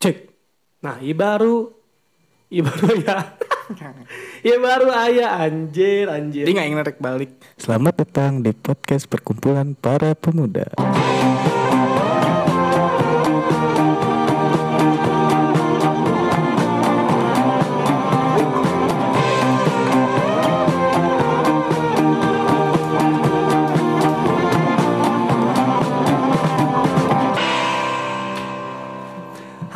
[0.00, 0.32] Cek.
[0.80, 1.76] Nah, iya baru.
[2.48, 3.36] Iya baru ya.
[4.40, 6.48] Iya baru ayah anjir anjir.
[6.48, 7.36] Jadi nggak ingin narik balik.
[7.60, 10.72] Selamat datang di podcast perkumpulan para pemuda.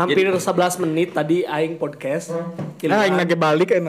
[0.05, 2.37] Hampir 11 menit tadi aing podcast.
[2.93, 3.89] Ah, ingin narik balik kan.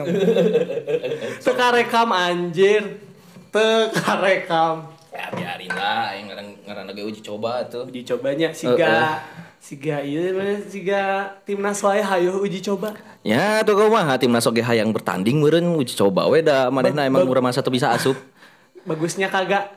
[1.44, 3.04] Teka rekam anjir.
[3.52, 4.88] Teka rekam.
[5.12, 7.84] Ya biarin lah, yang ngarang ngarang lagi uji coba tuh.
[7.88, 9.20] Uji cobanya siga
[9.66, 12.96] siga iya mana siga timnas wae hayo uji coba.
[13.26, 17.26] Ya tuh kau mah timnas oge hayang bertanding meureun uji coba we da manehna emang
[17.26, 18.14] urang masa teu bisa asup.
[18.86, 19.68] Bagusnya kagak.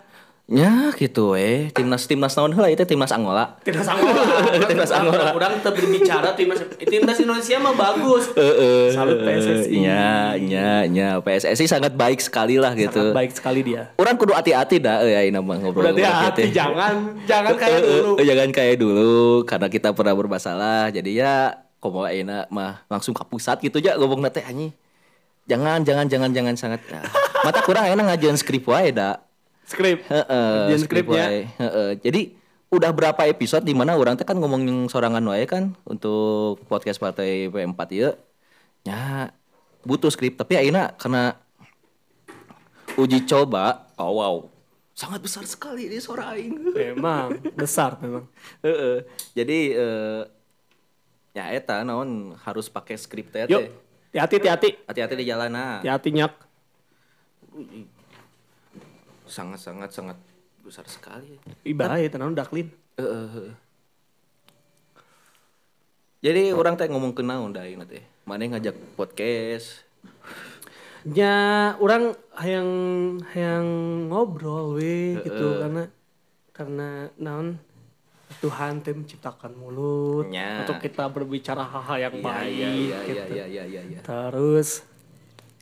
[0.49, 3.62] Ya gitu eh timnas timnas naon heula itu timnas Angola.
[3.62, 4.17] Timnas Angola.
[4.70, 5.30] Timnas Angola.
[5.30, 8.33] Kurang kita berbicara timnas timnas Indonesia mah bagus.
[8.33, 8.89] Heeh.
[8.89, 9.78] Salut PSSI.
[9.78, 13.14] Nya nya nya PSSI sangat baik sekali lah gitu.
[13.14, 13.94] Sangat baik sekali dia.
[14.02, 15.94] Orang kudu hati-hati dah ya ini mah ngobrol.
[15.94, 18.11] Berarti hati jangan jangan kayak dulu.
[18.17, 20.89] Eh, jangan kayak dulu karena kita pernah bermasalah.
[20.89, 24.73] Jadi ya komo ayeuna mah langsung ke pusat gitu aja ngomong teh anjing.
[25.45, 26.81] Jangan jangan jangan jangan sangat.
[26.89, 27.06] Ya.
[27.45, 29.28] Mata kurang enak ngajuan skrip wae da.
[29.70, 30.02] Skrip.
[30.09, 31.45] Heeh, skrip skripnya.
[31.45, 31.89] Heeh.
[32.02, 32.22] Jadi
[32.73, 37.53] udah berapa episode di mana orang teh kan ngomongin sorangan wae kan untuk podcast partai
[37.53, 38.09] P4 ya.
[38.81, 39.30] Ya
[39.86, 41.38] butuh skrip tapi ayeuna karena
[42.97, 44.36] uji coba, oh wow.
[44.97, 46.73] Sangat besar sekali ini suara aing.
[46.73, 48.25] Memang besar memang.
[48.66, 49.06] Heeh.
[49.38, 50.22] Jadi eh
[51.38, 53.45] ya eta naon harus pakai skrip teh.
[53.45, 54.17] Yuk, teh.
[54.17, 55.86] hati hati Hati-hati di jalan nah.
[55.86, 56.34] hati nyak.
[59.30, 60.17] Sangat sangat sangat
[60.66, 61.38] besar sekali.
[61.61, 62.73] Ibarat ya tenan daklin.
[62.97, 63.53] Heeh, heeh.
[66.19, 68.03] Jadi orang teh ngomong ke naon da ayeuna teh.
[68.25, 69.88] Mana ngajak podcast.
[71.07, 72.12] Ya, orang
[72.44, 72.68] yang
[73.31, 73.66] yang
[74.12, 75.88] ngobrol we gitu karena
[76.51, 77.56] karena naon
[78.44, 80.62] Tuhan teh menciptakan mulut Nya.
[80.62, 83.16] untuk kita berbicara hal-hal yang Iya baik iya iya gitu.
[83.16, 83.81] iya iya iya iya.
[83.95, 84.00] iya.
[84.03, 84.84] Terus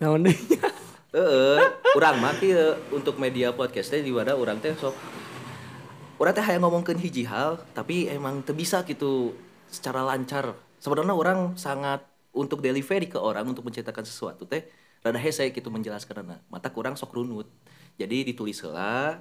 [0.02, 0.36] naon deui
[1.18, 1.26] nya?
[1.26, 1.60] Heeh,
[1.98, 4.94] urang mah kieu untuk media podcast teh di mana urang teh sok
[6.22, 9.34] urang teh hayang ngomongkeun hiji hal tapi emang teu bisa gitu
[9.68, 10.54] secara lancar.
[10.78, 12.06] Sebenarnya orang sangat
[12.38, 14.70] untuk delivery ke orang untuk menceritakan sesuatu teh
[15.02, 17.50] rada hese gitu menjelaskan mata kurang sok runut.
[17.98, 19.18] Jadi ditulis heula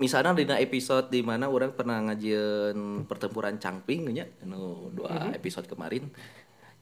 [0.00, 6.10] misalnya di episode di mana orang pernah ngajian pertempuran cangping nya anu dua episode kemarin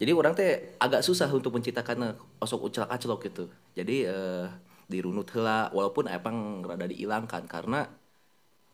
[0.00, 3.44] jadi orang teh agak susah untuk menciptakan osok ucelak acelok gitu.
[3.76, 4.46] Jadi eh,
[4.88, 7.84] dirunut heula walaupun emang rada dihilangkan karena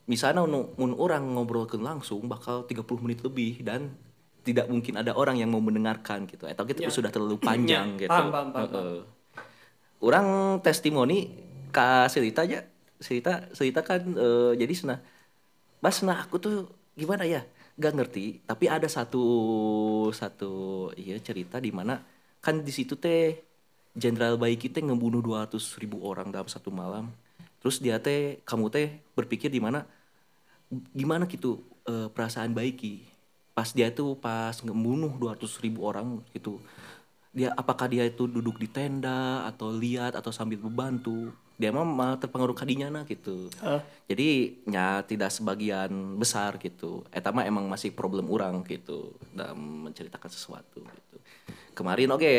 [0.06, 3.91] misalnya mun mun orang ngobrolkan langsung bakal 30 menit lebih dan
[4.47, 6.47] tidak mungkin ada orang yang mau mendengarkan gitu.
[6.47, 8.10] Atau gitu sudah terlalu panjang Ya, gitu.
[8.15, 8.98] paham, paham, paham, Heeh.
[10.03, 10.26] orang
[10.62, 11.34] testimoni
[11.75, 12.60] ke cerita aja.
[12.97, 14.97] Cerita cerita kan eh, jadi sana
[15.84, 16.54] Bas nah aku tuh
[16.97, 17.44] gimana ya
[17.76, 19.20] gak ngerti tapi ada satu
[20.12, 20.53] satu
[20.97, 22.00] iya cerita di mana
[22.41, 23.47] kan di situ teh
[23.97, 27.09] jenderal baik kita ngebunuh 200 ribu orang dalam satu malam.
[27.65, 29.88] Terus dia teh kamu teh berpikir di mana
[30.92, 33.03] gimana gitu eh, perasaan baiki?
[33.56, 36.60] Pas dia tuh pas ngebunuh 200 ribu orang gitu.
[37.32, 42.52] Dia apakah dia itu duduk di tenda atau lihat atau sambil membantu dia mah terpengaruh
[42.52, 43.48] kadinya nah gitu.
[43.64, 43.80] Eh.
[44.12, 44.28] jadi
[44.68, 45.90] ya tidak sebagian
[46.20, 47.00] besar gitu.
[47.08, 51.16] Eta mah emang masih problem orang gitu dalam menceritakan sesuatu gitu.
[51.72, 52.34] Kemarin oke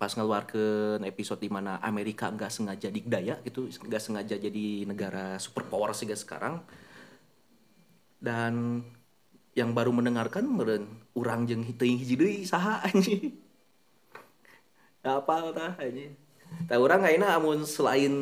[0.00, 5.90] pas ngeluarkan episode di mana Amerika nggak sengaja digdaya gitu nggak sengaja jadi negara superpower
[5.90, 6.62] sehingga sekarang.
[8.22, 8.86] Dan
[9.58, 10.86] yang baru mendengarkan meren
[11.18, 13.34] urang jeung teuing hiji deui saha anjing.
[15.02, 16.29] Apa tah anjing
[16.68, 18.14] tah urang ayeuna amun selain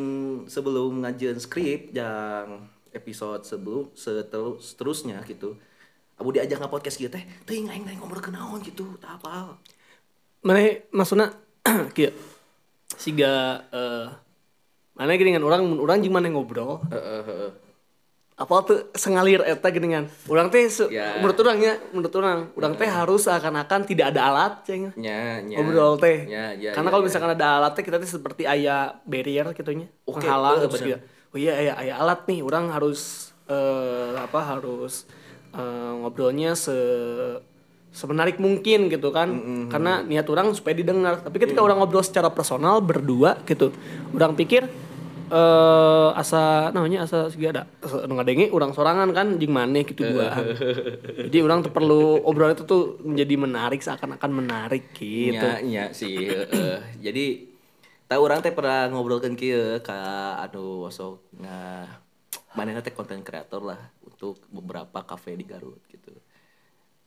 [0.48, 5.54] sebelum ngajian skrip yang episode sebelum seterus seterusnya gitu
[6.18, 9.54] abu diajak nge podcast gitu teh teuing aing aing ngobrol kenaon gitu tak apa.
[10.42, 11.30] Mana maksudnya
[11.96, 12.10] kieu
[12.98, 14.08] siga eh
[14.98, 16.82] mana geuningan orang mun urang jeung mana ngobrol?
[16.90, 17.52] Heeh heeh
[18.38, 21.18] apa tuh sengalir eta geuningan urang teh se- Ya.
[21.18, 25.42] menurut urangnya menurut urang urang teh harus seakan-akan tidak ada alat ceng nya.
[25.42, 26.22] Nya ngobrol teh.
[26.24, 27.06] Nya ya, karena ya, kalau ya.
[27.10, 30.86] misalkan ada alat teh kita teh seperti aya barrier gitunya Oke, menghalang eh, terus bener.
[30.86, 30.98] gitu.
[31.28, 32.40] oh iya aya aya alat nih.
[32.40, 33.00] Orang harus
[33.44, 35.02] eh apa harus
[35.50, 36.78] eh, ngobrolnya se
[37.90, 39.28] semenarik mungkin gitu kan.
[39.66, 41.18] Karena niat orang supaya didengar.
[41.18, 43.74] Tapi ketika orang ngobrol secara personal berdua gitu
[44.14, 44.68] orang pikir
[45.28, 47.62] eh asa namanya asa siga ada
[48.08, 50.56] ngadenge urang sorangan kan jeung maneh gitu duaan.
[51.28, 55.36] Jadi urang tuh perlu obrolan itu tuh menjadi menarik seakan-akan menarik gitu.
[55.36, 56.16] Nya, nya sih.
[56.32, 56.78] heeh.
[56.98, 57.26] Jadi
[58.08, 61.84] tahu orang teh pernah ngobrolkan kieu ka anu sok nah
[62.56, 66.16] manehna teh konten kreator lah untuk beberapa kafe di Garut gitu.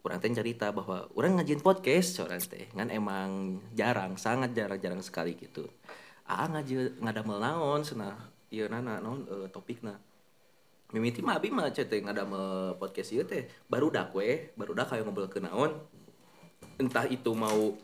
[0.01, 5.37] Orang teh cerita bahwa orang ngajin podcast orang teh kan emang jarang, sangat jarang-jarang sekali
[5.37, 5.65] gitu.
[6.31, 8.15] Ah ngaji ngadamel naon cenah
[8.55, 9.99] ieu nana naon eh, topikna.
[10.95, 15.43] Mimiti mah abi mah cete ngadamel podcast ieu teh barudak we, barudak kayak ngobrol ke
[15.43, 15.75] naon.
[16.79, 17.75] Entah itu mau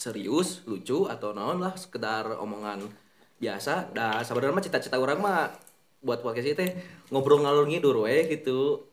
[0.00, 2.88] serius lucu atau naon lah sekedar omongan
[3.36, 5.52] biasa dah sebenarnya mah cita-cita orang mah
[6.00, 6.70] buat podcast itu teh
[7.12, 8.88] ngobrol ngalur ngidur we gitu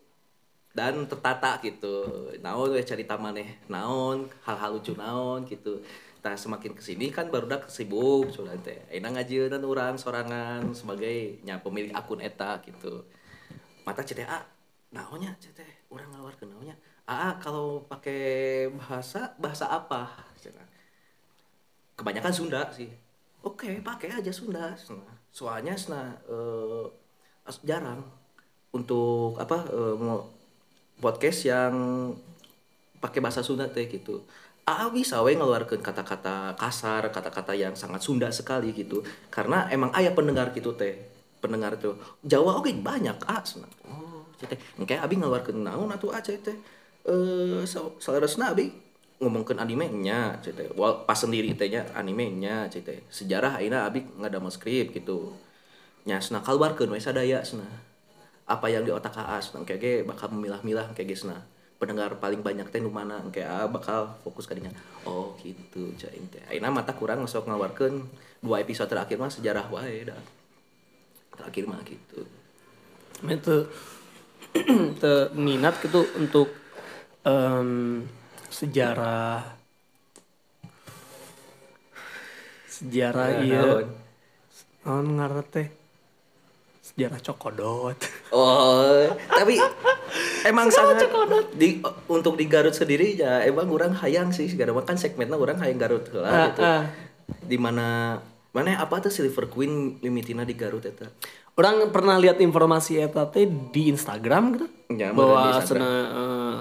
[0.76, 5.82] dan tertata gitu naon we cerita maneh naon hal-hal lucu naon gitu
[6.20, 8.76] Nah semakin ke sini kan baru dah sibuk sudah teh.
[8.92, 13.08] Enak ngajieun orang sorangan sebagai nya pemilik akun eta gitu.
[13.88, 14.44] Mata CTA
[14.92, 16.74] naonnya CT orang ngeluar ke naonnya
[17.10, 20.28] ah kalau pakai bahasa bahasa apa?
[21.96, 22.92] Kebanyakan Sunda sih.
[23.42, 24.76] Oke pakai aja Sunda.
[25.32, 26.86] Soalnya nah eh,
[27.64, 28.04] jarang
[28.76, 30.28] untuk apa eh, mau
[31.00, 31.74] podcast yang
[33.00, 34.28] pakai bahasa Sunda teh gitu
[34.70, 39.02] Ah bisa we ngeluarkan kata-kata kasar, kata-kata yang sangat Sunda sekali gitu.
[39.34, 40.94] Karena emang ayah pendengar gitu teh.
[41.42, 43.42] Pendengar tuh Jawa oke banyak ah.
[43.42, 43.66] cenah.
[43.90, 44.62] Oh, teh.
[44.78, 46.38] Engke abi ngeluarkeun naon atuh ah teh.
[47.02, 48.66] Eh so, abi
[49.18, 50.54] ngomongkeun animenya teh.
[50.78, 53.02] Wal pas sendiri teh nya animenya teh.
[53.10, 55.34] Sejarah ayeuna abi ngadamel skrip gitu.
[56.06, 57.90] Nya cenah kaluarkeun we sadaya cenah.
[58.46, 62.84] Apa yang di otak Aas nang kege bakal memilah-milah kege cenah pendengar paling banyak teh
[62.84, 64.70] nu mana engke ah bakal fokus kadinya
[65.08, 66.44] oh gitu cing teh.
[66.52, 68.04] Ayeuna mata kurang sok ngaluarkeun
[68.44, 70.20] dua episode terakhir mah sejarah wae dah.
[71.40, 72.28] Terakhir mah gitu.
[73.24, 73.58] Itu
[75.00, 76.52] te minat gitu untuk
[77.24, 78.04] em,
[78.52, 79.56] sejarah
[82.68, 83.62] sejarah Nah, iya.
[83.64, 83.88] naon?
[85.16, 85.79] Ngaran teh
[86.90, 87.98] sejarah cokodot.
[88.32, 89.56] Oh tapi
[90.50, 91.06] emang sangat
[91.54, 95.78] di untuk di Garut sendiri ya emang orang hayang sih segala kan segmennya orang hayang
[95.78, 96.62] Garut lah Ah, gitu.
[96.62, 96.84] ah.
[97.46, 98.18] di mana
[98.50, 101.06] mana apa tuh Silver Queen mimitina di Garut eta?
[101.54, 104.68] Orang pernah lihat informasi eta teh di Instagram gitu.
[104.96, 106.58] Ya, bahwa sana eh,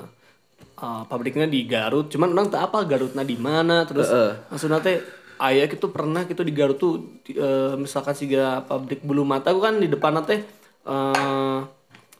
[0.76, 2.10] eh, pabriknya di Garut.
[2.10, 4.50] Cuman orang tak apa Garutnya di mana terus Heeh.
[4.50, 4.98] maksudnya teh
[5.40, 6.92] ayah gitu pernah gitu di Garut tuh
[7.22, 10.40] di- eh, misalkan siga pabrik bulu mata gua kan di depan teh
[10.84, 11.58] eh,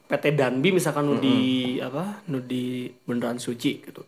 [0.09, 1.37] PT Danbi misalkan nu di
[1.79, 4.01] apa nu di beneran suci gitu.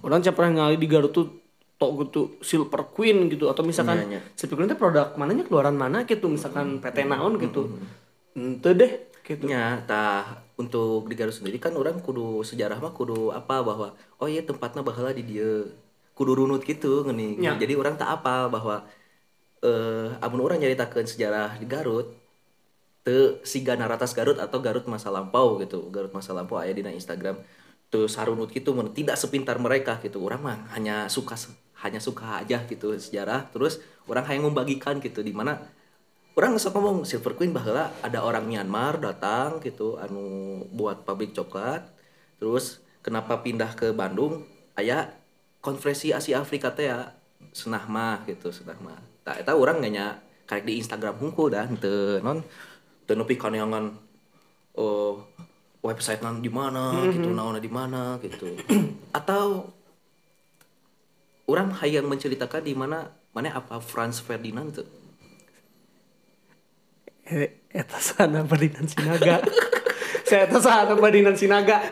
[0.00, 1.26] Orang cak pernah ngali di Garut tuh
[1.74, 4.20] tok gitu Silver Queen gitu atau misalkan Iya, iya.
[4.34, 7.80] Silver Queen itu produk mananya keluaran mana gitu misalkan PT naon gitu.
[8.34, 9.44] Ente deh gitu.
[9.44, 13.88] Nya tah untuk di Garut sendiri kan orang kudu sejarah mah kudu apa bahwa
[14.18, 15.64] oh iya tempatnya bahala di dia
[16.18, 17.54] kudu runut gitu ngeni Ya.
[17.54, 18.82] jadi orang tak apa bahwa
[19.62, 22.14] eh amun orang nyaritakeun sejarah di Garut
[23.06, 25.88] te siga naratas Garut atau Garut masa lampau gitu.
[25.88, 27.40] Garut masa lampau aya dina Instagram.
[27.88, 30.20] Tuh sarunut gitu mun tidak sepintar mereka gitu.
[30.20, 31.34] Orang mah hanya suka
[31.80, 33.48] hanya suka aja gitu sejarah.
[33.48, 35.56] Terus orang hanya membagikan gitu di mana
[36.36, 41.82] orang ngesok ngomong Silver Queen bahwa ada orang Myanmar datang gitu anu buat pabrik coklat.
[42.38, 44.44] Terus kenapa pindah ke Bandung?
[44.78, 45.17] Aya
[45.60, 47.14] konferensi Asia Afrika teh ya
[47.52, 48.98] senah mah gitu senah mah.
[49.26, 52.40] Tak eta orang nganya karek di Instagram hungkul dah teu non?
[53.04, 53.92] Teu nepi kaneangan
[54.78, 55.26] oh
[55.82, 58.54] website nan di mana gitu naon di mana gitu.
[59.14, 59.74] Atau
[61.48, 64.88] orang hayang menceritakan di mana mana apa Franz Ferdinand tuh?
[67.28, 69.44] Eh, eta sana badinan sinaga.
[70.24, 71.84] Saya eta sana badinan sinaga.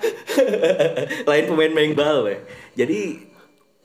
[1.29, 2.41] Lain pemain main bal weh.
[2.73, 3.21] Jadi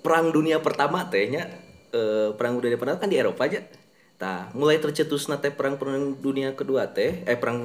[0.01, 1.48] perang dunia pertama tehnya
[1.93, 3.62] eh, perang dunia pertama kan di Eropa aja.
[4.22, 7.58] Nah, mulai tercetus teh perang perang dunia kedua teh eh perang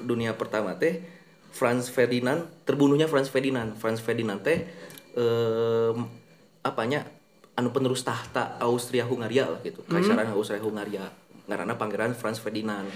[0.00, 1.04] dunia pertama teh
[1.52, 3.76] Franz Ferdinand terbunuhnya Franz Ferdinand.
[3.76, 4.64] Franz Ferdinand teh
[5.16, 5.92] eh,
[6.64, 7.04] apanya
[7.56, 9.84] anu penerus tahta Austria Hungaria lah gitu.
[9.84, 11.08] Kaisaran Austria Hungaria.
[11.46, 12.88] Ngaranna pangeran Franz Ferdinand.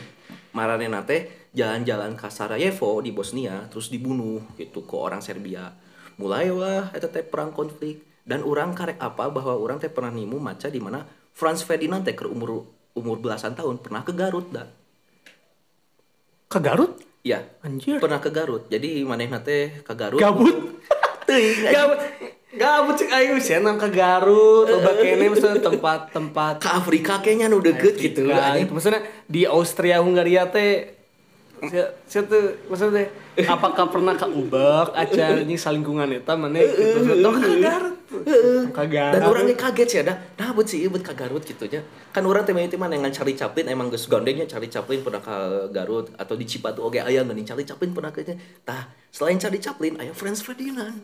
[0.50, 5.70] Maranena teh jalan-jalan ke Sarajevo di Bosnia terus dibunuh gitu ke orang Serbia.
[6.18, 10.68] Mulailah eta teh perang konflik dan orang karek apa bahwa orang teh pernah nimu maca
[10.68, 14.68] di mana Franz Ferdinand teh ke umur umur belasan tahun pernah ke Garut dah.
[16.50, 16.98] ke Garut?
[17.22, 18.02] Ya, anjir.
[18.02, 18.66] Pernah ke Garut.
[18.66, 20.18] Jadi manehna teh ke Garut.
[20.18, 20.82] gabut.
[21.28, 22.00] Teuing, gabut.
[22.50, 27.94] Gabut cek ayo senang ke Garut, loba kene misalnya tempat-tempat ke Afrika kayaknya nu deket
[27.94, 30.99] gitu itu maksudnya di Austria Hungaria teh
[31.68, 33.12] saya, saya tuh maksudnya
[33.44, 36.56] apakah pernah ke Ubak aca ini salingkungan eta mana?
[36.56, 37.96] Gitu Tong ke Garut
[38.74, 40.18] ke Garut dan orangnya kaget sih ada.
[40.34, 41.84] Nah buat sih buat ke Garut gitu nya.
[42.10, 45.70] Kan orang temen itu mana yang cari Chaplin emang geus gandengnya cari Chaplin pernah ke
[45.70, 46.10] Garut.
[46.18, 48.26] Atau di Cipatu oke aya nggak cari Chaplin pernah ke
[48.66, 50.96] tah selain cari Chaplin aya Franz Ferdinand.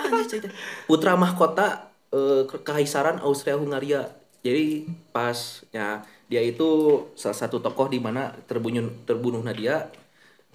[0.00, 0.48] Anjir cerita
[0.88, 4.08] putra mahkota eh, ke- kekaisaran Austria Hungaria.
[4.44, 9.76] Jadi pas ya dia itu salah satu tokoh di mana terbunuh terbunuhnya dia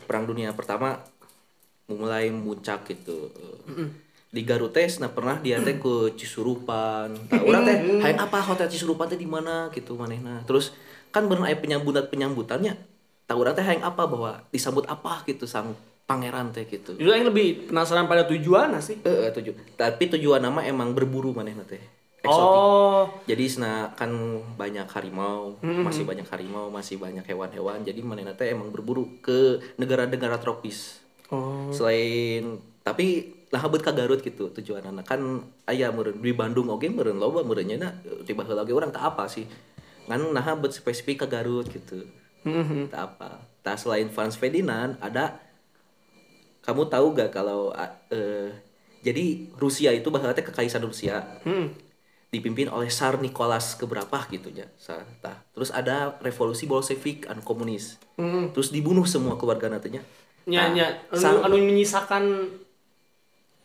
[0.10, 0.98] perang dunia pertama
[1.86, 3.30] mulai muncak gitu.
[4.34, 7.13] Di Garut teh nah pernah dia teh ke Cisurupan.
[7.30, 9.70] Nah, orang teh hayang apa hotel Cisurupan teh di mana?
[9.70, 10.42] Gitu manehna.
[10.50, 10.74] Terus
[11.13, 12.74] kan bener aya penyambutan penyambutannya.
[13.30, 14.10] Tahu orang teh hayang apa?
[14.10, 15.78] Bahwa disambut apa gitu sang
[16.10, 16.98] pangeran teh gitu.
[16.98, 21.38] Itu yang lebih penasaran pada tujuan sih eh eh, tuju tapi tujuan nama emang berburu
[21.38, 23.04] manehna teh eksotik oh.
[23.26, 24.12] Jadi sena kan
[24.60, 27.82] banyak harimau masih banyak harimau masih banyak hewan-hewan.
[27.84, 31.00] Jadi manehna teh emang berburu ke negara-negara tropis.
[31.32, 31.70] Oh.
[31.72, 36.86] Selain tapi lah habet ka Garut gitu tujuan anak kan aya meureun di Bandung oge
[36.86, 39.46] meureun loba meureun nya tiba heula ge urang tak apa sih?
[40.06, 42.06] Kan nah habet spesifik ke Garut gitu.
[42.90, 43.42] Tak apa?
[43.62, 45.38] Tak selain Franz Ferdinand ada
[46.60, 47.74] kamu tahu gak kalau
[48.14, 48.54] eh,
[49.02, 51.24] jadi Rusia itu bahwa teh kekaisaran Rusia
[52.30, 54.70] dipimpin oleh Tsar Nicholas keberapa gitu ya
[55.50, 57.98] terus ada revolusi Bolshevik anu komunis.
[58.54, 60.00] Terus dibunuh semua keluarga nantinya.
[60.46, 62.24] Nya nya anu, sang- anu menyisakan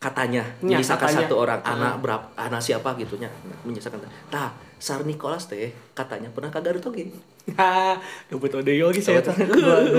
[0.01, 1.25] katanya Ya, menyisakan katanya.
[1.25, 3.29] satu orang anak berapa anak siapa gitunya
[3.65, 4.05] menyisakan.
[4.29, 7.09] Tah Tsar Nicholas teh katanya pernah ke Garut oge
[7.57, 7.97] ha
[8.29, 9.33] gabut ode lagi saya teh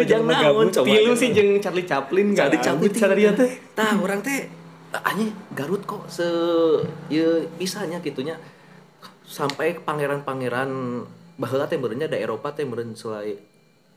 [0.06, 0.90] jangan naon, coba.
[0.90, 3.50] tilu sih jeung Charlie Chaplin cabut cara dia teh.
[3.74, 4.46] Tah orang teh
[5.06, 6.26] hanya Garut kok se
[7.10, 7.26] ya
[7.58, 8.38] bisanya gitunya
[9.36, 10.72] sampai pangeran-pangeran
[11.36, 12.64] baheula teh beureunya da Eropa teh
[12.96, 13.36] selain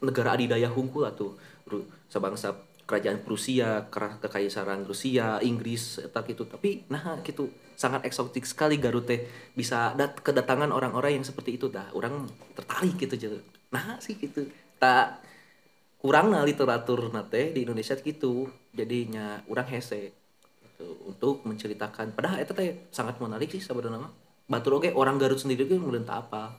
[0.02, 1.38] negara adidaya hungkul atuh
[1.70, 6.48] Ru- sabangsa kerajaan Prusia, kekaisaran Rusia, Inggris eta gitu.
[6.48, 11.70] Tapi nah gitu sangat eksotik sekali Garut teh bisa dat kedatangan orang-orang yang seperti itu
[11.70, 11.86] dah.
[11.94, 12.26] Orang
[12.58, 13.38] tertarik gitu jadi.
[13.70, 14.48] Nah sih gitu.
[14.80, 15.22] Tak
[16.00, 20.14] kurang nah literatur nate di Indonesia gitu jadinya orang hese
[21.02, 24.06] untuk menceritakan padahal itu teh sangat menarik sih sebenarnya
[24.48, 26.56] batur oke orang Garut sendiri meureun teu apa?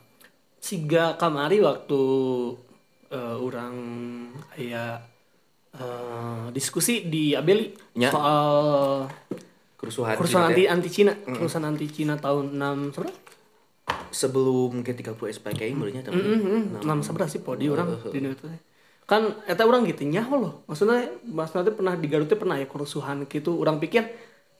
[0.62, 2.00] Siga kamari waktu
[3.10, 3.74] eh, orang
[4.54, 4.94] kayak
[5.74, 8.14] eh, diskusi di Abeli Ya.
[8.14, 9.10] soal
[9.76, 13.18] kerusuhan kerusuhan anti anti Cina kerusuhan anti Cina tahun 6 seberapa?
[14.10, 16.82] sebelum G30 SPKI menurutnya tapi Mm-hmm.
[16.86, 18.46] enam sebelas sih podi orang di itu
[19.02, 20.52] kan eta orang gitu nyaho loh.
[20.70, 23.58] Maksudnya mas nanti pernah di Garut pernah ya kerusuhan gitu.
[23.58, 24.06] Orang pikir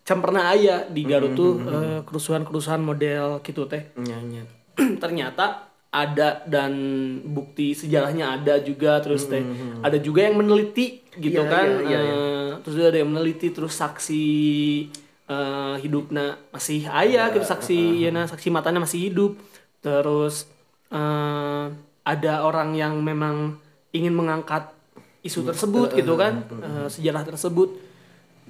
[0.02, 3.90] can pernah aya di Garut tuh eh, kerusuhan-kerusuhan model gitu teh.
[3.94, 4.42] Nyanyi
[4.96, 6.72] ternyata ada dan
[7.26, 9.42] bukti sejarahnya ada juga terus teh
[9.82, 11.66] ada juga yang meneliti gitu Iya, kan.
[11.84, 14.24] iya, iya, eh, terus juga ada yang meneliti terus saksi
[15.26, 19.32] eh, hidupnya masih ayah gitu saksi ya nah saksi matanya masih hidup.
[19.80, 20.46] Terus
[20.88, 21.64] eh,
[22.02, 23.58] ada orang yang memang
[23.90, 24.70] ingin mengangkat
[25.20, 27.76] isu tersebut gitu kan eh, sejarah tersebut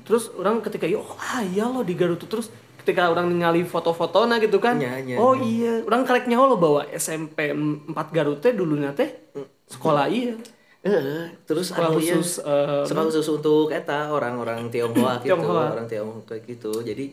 [0.07, 2.49] terus orang ketika oh ah iya loh di Garut tuh." terus
[2.81, 6.89] ketika orang ningali foto-foto nah gitu kan Nya, nya, oh iya orang kareknya lo bahwa
[6.97, 9.31] SMP 4 Garut teh dulunya teh
[9.69, 10.35] sekolah iya
[10.81, 15.77] Eh, terus Sekolah anu ieu, khusus, eh, sekolah khusus untuk eta orang-orang Tionghoa gitu, Tionghoa.
[15.77, 16.73] orang Tionghoa kayak gitu.
[16.81, 17.13] Jadi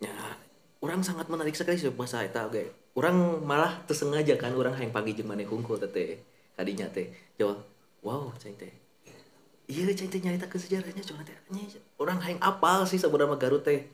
[0.00, 0.16] ya
[0.80, 2.72] orang sangat menarik sekali sih bahasa eta oge.
[2.96, 6.16] Orang malah tersengaja kan orang yang pagi jeung maneh hungkul teh teh
[6.56, 7.12] kadinya teh.
[7.36, 7.60] Jawab,
[8.00, 8.72] wow teh.
[9.68, 11.36] Iya cai teh nyarita ke sejarahnya cuma teh
[12.02, 13.86] orang hayang apal sih sebenarnya Garut teh.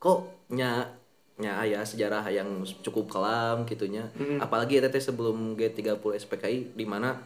[0.00, 0.96] Kok nya
[1.40, 4.08] nya aya sejarah yang cukup kelam gitunya.
[4.40, 7.20] Apalagi eta teh sebelum G30 SPKI di mana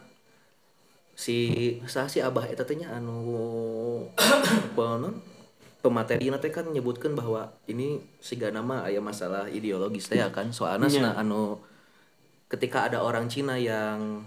[1.15, 1.37] si
[1.87, 3.23] sa si abah eta teh nya anu
[5.85, 10.89] pemateri teh kan menyebutkan bahwa ini siga nama aya masalah ideologis teh ya kan soalnya
[10.89, 10.97] Iya.
[10.97, 11.61] sana anu
[12.49, 14.25] ketika ada orang Cina yang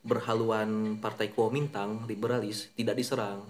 [0.00, 3.44] berhaluan partai Kuomintang liberalis tidak diserang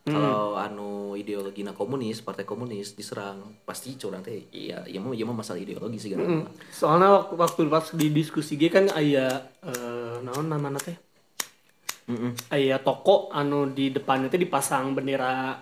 [0.00, 5.36] kalau anu ideologi komunis partai komunis diserang pasti curang teh iya iya mah iya mah
[5.36, 10.48] masalah ideologi sih kan soalnya waktu, waktu pas di diskusi G kan aya eh, naon
[10.48, 10.96] namanya teh?
[12.10, 12.32] Mm-mm.
[12.50, 15.60] aya toko anu di depannya teh dipasang bendera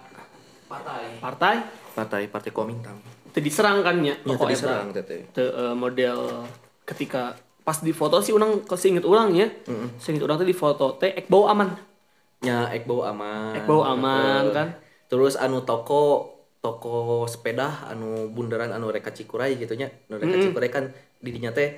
[0.71, 1.21] partai.
[1.21, 1.54] Partai?
[1.92, 2.97] Partai partai Kuomintang.
[3.35, 4.16] Teu diserang kan nya?
[4.23, 4.52] Nya toko eta.
[4.54, 5.02] diserang teh.
[5.04, 5.21] Teh.
[5.35, 6.47] Teu, eh, model
[6.88, 7.37] ketika
[7.68, 9.45] pas di foto sih orang seinget orang ya
[10.00, 11.68] seinget orang tuh di foto teh ek bau aman
[12.45, 13.54] nya ek bau aman.
[13.59, 14.68] Ek bau aman, Eh, kan?
[15.09, 19.90] terus anu toko toko sepeda anu bundaran anu reka Cikuray gitu nya.
[20.11, 21.75] Anu reka Cikuray kan di dinya teh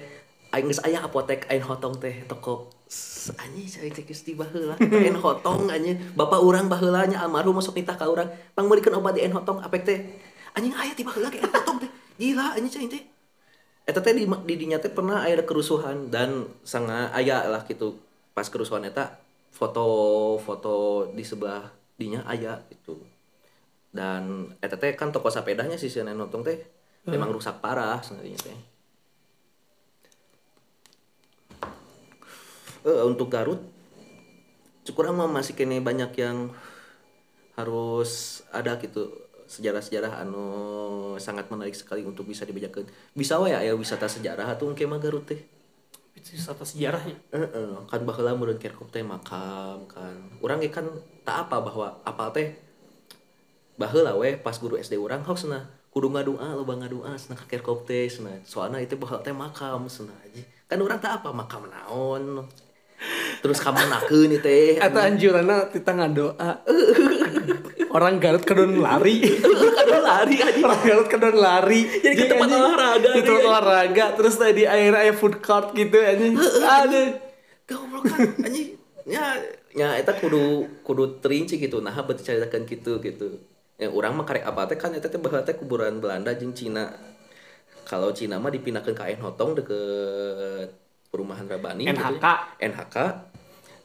[0.51, 2.69] aing geus aya apotek ain hotong teh toko.
[3.39, 5.97] Anjing saya teh geus di baheula ain hotong anjing.
[6.19, 8.29] Bapak urang baheula nya almarhum masuk nitah ka urang.
[8.53, 9.99] Pangmulikeun obat di ain hotong apek teh
[10.53, 11.91] anjing aya ti baheula ain hotong teh.
[12.21, 13.03] Gila anjing cai teh.
[13.89, 17.97] Eta teh di di dinya teh pernah aya kerusuhan dan sangat aya lah gitu.
[18.35, 22.97] Pas kerusuhan eta foto-foto di sebelah dinya aya gitu.
[23.91, 26.59] Dan eta teh kan toko sepedanya si Senen teh
[27.11, 28.59] memang rusak parah sebenarnya teh.
[32.81, 33.61] Eh, untuk Garut
[34.89, 36.49] cukup mah masih kene banyak yang
[37.59, 39.13] harus ada gitu.
[39.51, 42.87] Sejarah-sejarah anu sangat menarik sekali untuk bisa dibacakan
[43.19, 45.43] bisa wae ya wisata sejarah atau mungkin mah Garut teh?
[45.43, 45.60] Itu
[46.15, 47.17] wisata sejarahnya.
[47.33, 50.17] Heeh, kan baheula meureun kerkop teh makam kan.
[50.43, 50.87] Urang ge kan
[51.27, 52.55] tak apa bahwa apa teh
[53.81, 57.89] baheula we pas guru SD urang hoks cenah kudu ngadua loba ngadua cenah ka kerkop
[57.89, 58.43] teh cenah.
[58.47, 60.43] Soalna itu baheula teh makam cenah aja.
[60.69, 62.47] Kan urang tak apa makam naon.
[63.41, 64.77] Terus kamanakeun ieu teh.
[64.77, 66.51] Eta anjuranna kita ngadoa.
[67.97, 69.25] Orang Garut kedon lari.
[69.91, 70.61] Kadang lari aja.
[70.63, 71.81] Orang Garut kedon lari.
[71.99, 75.99] Jadi ke tempat anjing, olahraga Di tempat olahraga terus tadi air air food court gitu
[75.99, 76.39] anjing.
[76.39, 77.09] Aduh.
[77.67, 78.79] Goblok kan anjing.
[79.11, 79.25] Ya
[79.75, 81.83] ya eta kudu kudu terinci gitu.
[81.83, 83.43] Nah, beuti caritakeun kitu gitu.
[83.75, 86.95] Ya urang mah karek apa teh kan eta teh baheula teh kuburan Belanda jeung Cina.
[87.83, 90.71] Kalau Cina mah dipindahkeun ka Ain Hotong deket
[91.11, 92.23] perumahan Rabani gitu NHK.
[92.23, 92.35] ya.
[92.71, 92.97] NHK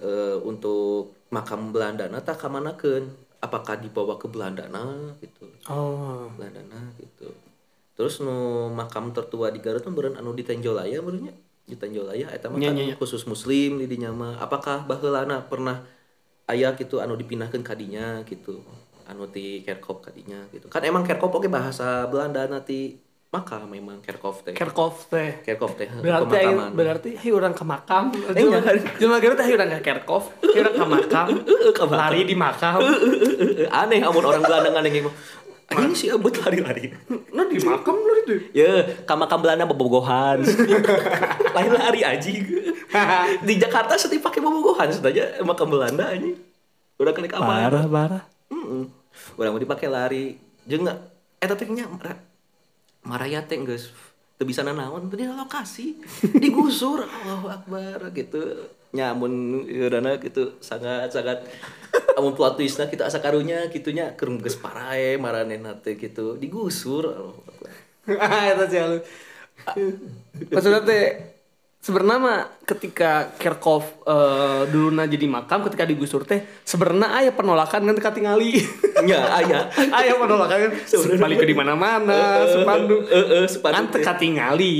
[0.05, 3.09] eh, untuk makam Belandana tak kamanakeun
[3.41, 5.47] apakah dibawa ke Belandana gitu.
[5.69, 6.27] Oh.
[6.35, 7.31] Belandana gitu.
[7.95, 11.31] Terus nu makam tertua di Garut mah beureun anu di Tenjolaya beureunnya
[11.65, 12.95] di Tenjolaya eta mah Nya, kan nya, nya.
[12.99, 14.37] khusus muslim di dinya mah.
[14.37, 15.81] Apakah baheulana pernah
[16.45, 18.59] aya gitu anu dipindahkeun kadinya gitu?
[19.07, 20.67] Anu ti Kerkop kadinya gitu.
[20.67, 23.04] Kan emang Kerkop oke bahasa Belanda nanti
[23.35, 25.43] makam memang Kerkop teh Kerkhoff teh.
[25.43, 26.71] Kerkop teh Berarti pemakaman.
[26.71, 28.03] berarti hey orang ke makam.
[28.15, 28.59] Cuma
[28.95, 29.91] cuma Garut hey orang ke
[30.47, 31.27] hey orang ke makam.
[31.77, 31.83] Ke.
[31.83, 32.79] Lari di makam.
[33.69, 35.15] aneh amun orang Belanda ngadeng mah
[35.65, 36.93] anjing sih abut lari-lari
[37.33, 38.35] Nah di makam lu itu.
[38.53, 40.45] Ya, ka makam Belanda bobogohan.
[41.51, 42.33] Lain lari aji.
[43.41, 46.31] Di Jakarta setiap pakai bobogohan saja makam Belanda aja.
[46.95, 47.73] Udah kali kamar.
[47.73, 48.23] Parah, parah.
[48.47, 48.85] Heeh.
[49.35, 50.25] Urang mau dipakai lari.
[50.65, 50.99] Jeung enggak
[51.41, 52.24] eta teh nya mara-
[53.05, 53.93] maraya teh geus
[54.35, 55.95] teu bisa nanaon di lokasi
[56.43, 58.67] digusur Allahu Akbar gitu.
[58.91, 61.47] Nya amun urana gitu sangat sangat.
[62.19, 64.11] Amun plot twistna kita asa karunya gitunya.
[64.19, 67.71] Keur geus parae maranehna teh gitu digusur Allahu Akbar.
[68.51, 68.99] Eta sih lu.
[70.51, 71.34] Maksudnya teh
[71.85, 77.93] sebenarnya mah ketika Kerkhoff eh, dulu jadi makam ketika digusur teh sebenarnya aya penolakan kan
[77.93, 78.57] teka tingali.
[79.05, 79.69] nya aya
[80.01, 80.71] aya penolakan kan
[81.15, 83.05] balik ke di mana-mana spanduk.
[83.05, 84.01] Heeh, Kan spanduk teh.
[84.01, 84.73] teka tingali.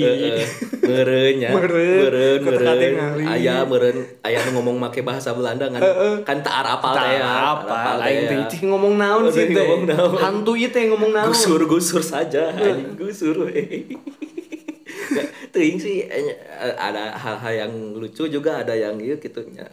[0.82, 1.98] meureun nya Meureun.
[2.02, 3.24] meureun Ku teka meureun tingali.
[3.30, 5.82] aya meureun aya nu ngomong make bahasa Belanda kan
[6.26, 8.02] kan tak arapal teh ya apa?
[8.02, 8.46] Lain teh teh ya.
[8.50, 9.62] cing ngomong naon sih teh.
[10.18, 11.30] Hantu ieu teh ngomong naon.
[11.30, 12.50] gusur gusur saja
[12.98, 13.46] gusur
[15.15, 15.23] we.
[15.56, 16.36] Teuing sih eh,
[16.75, 19.65] ada hal-hal yang lucu juga ada yang ieu gitu nya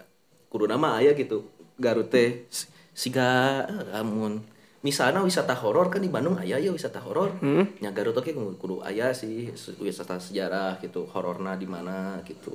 [0.46, 2.46] kudu nama aya gitu Garut teh
[2.94, 4.44] siga eh, amun
[4.82, 7.38] misalnya wisata horor kan di Bandung aya ya wisata horor
[7.78, 12.54] nya Garut oke kudu aya sih wisata sejarah gitu hororna di mana gitu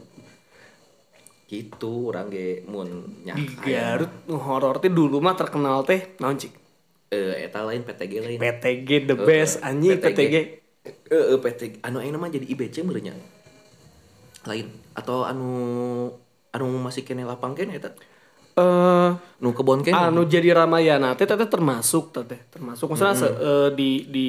[1.48, 3.48] gitu orang ge mun nya Di.
[3.64, 6.52] Garut horor teh dulu mah terkenal teh naon cik?
[7.08, 10.67] eh eta lain PTG lain PTG the best anjing PTG.
[10.88, 13.14] Eh, eh, PT anu mah jadi IBC meureunnya.
[14.44, 15.50] Lain atau anu
[16.50, 17.92] anu masih kene lapang kene eta.
[18.56, 19.94] Eh Nu kebon kene.
[19.94, 24.28] anu jadi Ramayana teh teh termasuk teh termasuk maksudnya se- eh, di di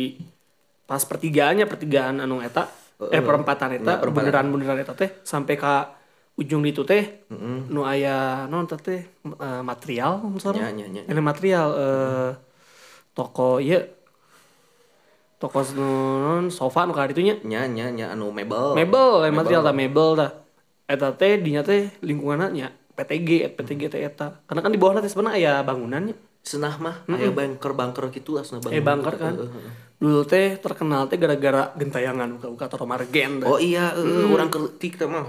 [0.85, 2.69] pas pertigaannya pertigaan anu eta
[2.99, 4.11] eh perempatan eta perempatan.
[4.13, 5.95] beneran beneran eta teh sampai ka
[6.35, 7.27] ujung itu teh
[7.69, 11.03] nu aya non teh teh eh, material misalnya Nya, nya, nya.
[11.07, 12.31] Ini material eh
[13.13, 13.81] toko ieu
[15.39, 18.75] toko non sofa nu ka ditu nya nya nya anu mebel.
[18.75, 20.31] mebel eh, material tah mebel tah.
[20.91, 22.67] Eta teh dinya teh lingkunganna nya
[22.99, 24.43] PTG PTG teh eta.
[24.51, 26.15] Karena kan di bawahna teh sebenarnya aya bangunannya.
[26.43, 29.35] Senah mah aya bunker-bunker gitu asna eh bangker kan.
[29.99, 35.07] Dulu teh terkenal teh gara-gara gentayangan buka-buka atau margen Oh iya, eh, urang keutik teh
[35.07, 35.27] mah.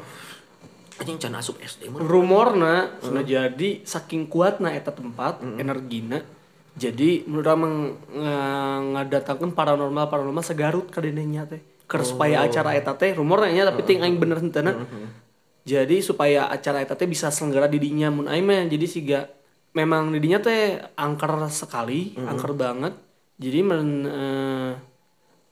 [1.00, 2.04] Anjing can asup SD mah.
[2.04, 6.20] rumorna sudah jadi saking kuatna eta tempat energina
[6.78, 11.62] jadi menurut orang meng- nga- ngadatangkeun paranormal paranormal segarut ka dinenya teh.
[11.90, 14.62] Keur supaya acara eta teh rumorna nya tapi ting aing bener henteu
[15.66, 18.66] jadi supaya acara eta teh bisa selenggara di dinya mun aing mah.
[18.70, 19.30] Jadi siga
[19.74, 22.94] memang di dinya teh angker sekali angker banget.
[23.38, 24.72] Jadi men eh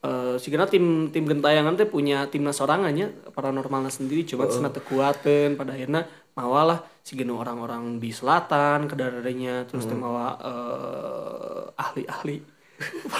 [0.06, 4.25] eh, sigana tim tim gentayangan teh punya timnas sorangannya paranormalnya sendiri.
[4.25, 6.06] Cuma teu kuateun pada akhirnya
[6.38, 12.38] mawalah sigana orang-orang di selatan kedararinya terus teh mawa eh, ahli-ahli.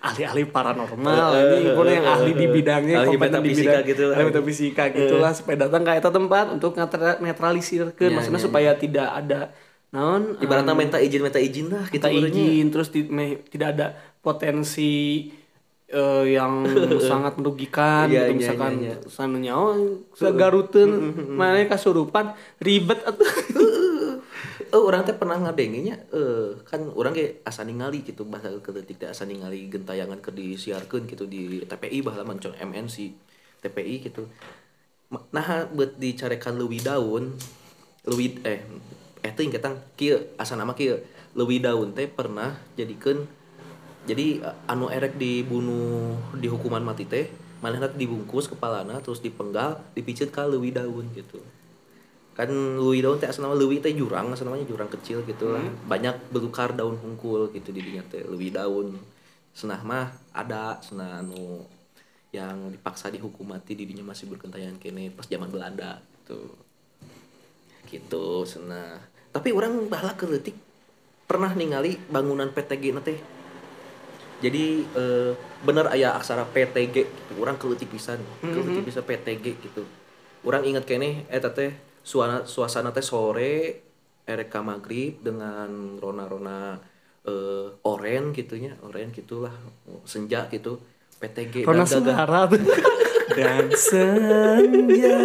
[0.00, 4.82] Ahli-ahli paranormal ini pokoknya yang ahli di bidangnya Ahli kompeten di bidang gitu ahli metafisika
[4.90, 9.54] gitulah supaya datang ke eta tempat untuk netra- netralisir maksudnya supaya tidak ada
[9.88, 12.26] naon Ibaratnya minta izin minta izin lah gitu kita urangnya.
[12.26, 13.86] izin terus di- me- tidak ada
[14.18, 15.30] potensi
[15.88, 16.68] eh, yang
[17.10, 19.08] sangat merugikan Iya, gitu iya, misalkan iya, iya.
[19.08, 19.72] sana nyawa
[20.20, 20.90] segaruteun
[21.34, 23.26] mana kasurupan ribet atuh
[24.68, 29.08] Oh, orang teh pernah ngadenginya eh kan orang kayak asa ningali gitu bahasa kedetik teh
[29.08, 33.16] asa ningali gentayangan ke disiarkeun gitu di TPI baheula mancung MNC
[33.64, 34.28] TPI gitu.
[35.08, 37.32] Nah, buat dicarekan leuwih daun,
[38.04, 38.60] leuwih eh
[39.24, 41.00] eh teuing ketang kieu asa nama kieu.
[41.32, 43.24] Leuwih daun teh pernah jadikeun
[44.08, 47.28] jadi eh, anu erek dibunuh di hukuman mati teh
[47.60, 51.36] manehna dibungkus kepalana terus dipenggal dipiceut ka leuwih daun gitu.
[52.32, 52.48] Kan
[52.80, 55.60] leuwih daun teh asal nama leuwih teh jurang asal namanya jurang kecil gitu lah.
[55.84, 58.96] Banyak belukar daun hungkul gitu di dinya teh leuwih daun.
[59.52, 61.68] Senah mah ada senah anu
[62.32, 66.40] yang dipaksa dihukum mati di dinya masih berkentayangan kene pas zaman Belanda gitu.
[67.84, 69.04] Gitu senah.
[69.28, 70.56] Tapi orang bahala keletik
[71.28, 73.20] pernah ningali bangunan PTG na teh
[74.38, 75.32] jadi eh,
[75.66, 77.32] bener aya aksara PTG gitu.
[77.42, 79.82] orang keletik pisan keletik bisa PTG gitu.
[80.46, 81.74] Orang ingat kene eta teh
[82.06, 83.82] suasana suasana teh sore
[84.28, 86.78] erek maghrib dengan rona-rona
[87.26, 89.52] eh, oren gitunya oren gitulah
[90.04, 90.78] senja gitu
[91.18, 92.46] PTG Rona suara
[93.38, 95.18] dan senja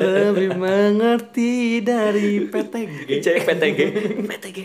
[0.00, 3.80] lebih mengerti dari PTG cek PTG
[4.26, 4.58] PTG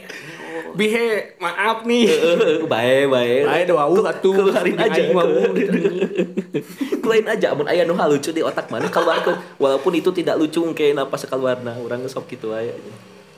[0.75, 2.05] bihe maaf nih.
[2.71, 5.01] Bae bae Ayo doa uh atuh keluarin aja
[7.01, 7.47] keluarin aja.
[7.55, 8.91] Mun aya nu lucu di otak mana?
[8.91, 12.75] Keluarkan walaupun itu tidak lucu kayak apa sekeluarna orang sok gitu aya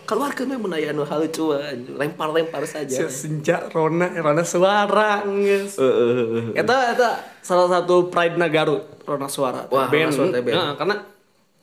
[0.07, 1.53] keluarkan we mun aya nu lucu
[1.93, 3.05] lempar-lempar saja.
[3.11, 6.57] Senja Rona Rona suara geus Heeh.
[6.57, 7.09] Eta eta
[7.45, 9.67] salah satu pride na Garut Rona Suara.
[9.69, 10.55] Wah, Rona Suara teh band.
[10.55, 10.95] Nah, karena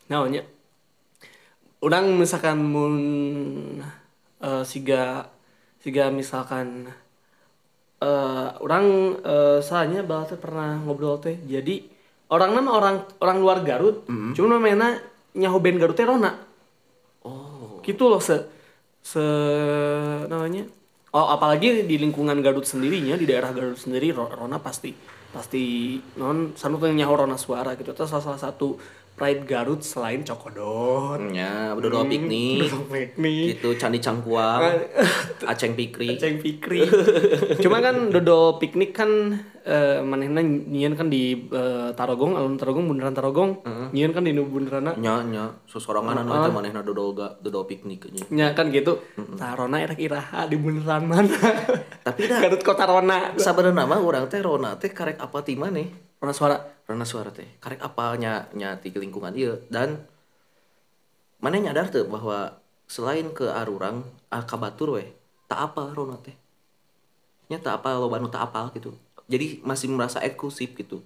[0.09, 0.45] naonnya
[1.85, 2.95] Urang misalkan mun
[4.41, 5.29] eh, siga
[5.85, 6.89] siga misalkan
[8.01, 11.85] eh orang eh soalnya bahwa teh pernah ngobrol teh jadi
[12.33, 14.97] orang nama orang orang luar Garut cuma namanya
[15.37, 16.33] nyaho band Garut teh Rona.
[17.21, 17.85] Oh.
[17.85, 18.49] Gitu loh se
[19.05, 19.21] se
[20.25, 20.65] namanya.
[21.13, 24.91] Oh apalagi di lingkungan Garut sendirinya di daerah Garut sendiri Ro- Rona pasti
[25.35, 27.93] pasti non sanu teh nyaho Rona suara gitu.
[27.93, 28.81] Itu salah, salah satu
[29.15, 32.71] pride Garut selain Cokodot nya udah doa piknik.
[32.91, 33.59] piknik.
[33.59, 34.63] Gitu candi cangkuang
[35.51, 36.83] aceng pikri Ceng Fikri.
[37.63, 43.17] Cuma kan dodo piknik kan eh, manehna nyieun kan di eh, Tarogong alun Tarogong bundaran
[43.17, 43.65] Tarogong.
[43.97, 48.13] Nyieun kan di nu bundaranna nya nya sesorangan anu teh manehna dodol ga dodol piknik
[48.13, 48.25] nya.
[48.29, 49.01] Nya kan gitu.
[49.17, 51.33] Nah Rona erek iraha di bundaran mana?
[52.07, 56.21] Tapi dah Garut kota Rona sabenerna mah urang teh Rona teh karek apa ti maneh
[56.21, 56.57] Rona suara.
[56.85, 57.57] Rana suara teh.
[57.59, 59.57] Karek apa nya nya ti lingkungan ieu?
[59.73, 59.97] Dan
[61.41, 65.09] mana nyadar tuh bahwa selain ke arurang ah, ka batur we
[65.49, 66.37] tak apa Rona teh.
[67.49, 68.93] Nya tak apa lo nu tak apal gitu
[69.31, 71.01] jadi masih merasa eksklusif gitu.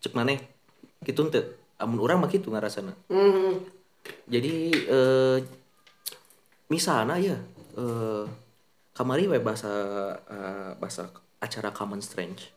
[0.00, 0.40] Cek maneh
[1.04, 2.96] gitu teu amun urang mah gitu ngarasana.
[4.28, 4.54] Jadi
[4.88, 5.38] eh
[6.72, 7.36] misalnya ya
[7.76, 8.24] eh
[8.96, 9.72] kamari we bahasa
[10.28, 12.52] eh, bahasa acara Common Strange.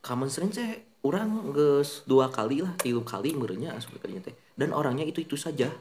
[0.00, 0.72] Common Strange teh
[1.04, 4.34] orang geus dua kali lah tilu kali merenya sebenarnya teh.
[4.56, 5.72] Dan orangnya itu itu saja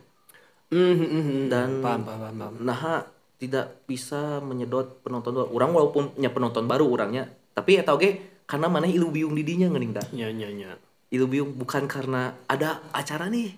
[1.52, 3.04] dan paham paham paham nah
[3.42, 5.50] tidak bisa menyedot penonton baru.
[5.50, 7.26] orang walaupun punya penonton baru orangnya
[7.58, 10.06] tapi ya tau ge karena mana ilu biung didinya ngeuning dah?
[10.14, 10.78] Nya nya nya
[11.12, 13.52] ilu biung bukan karena ada acara nih.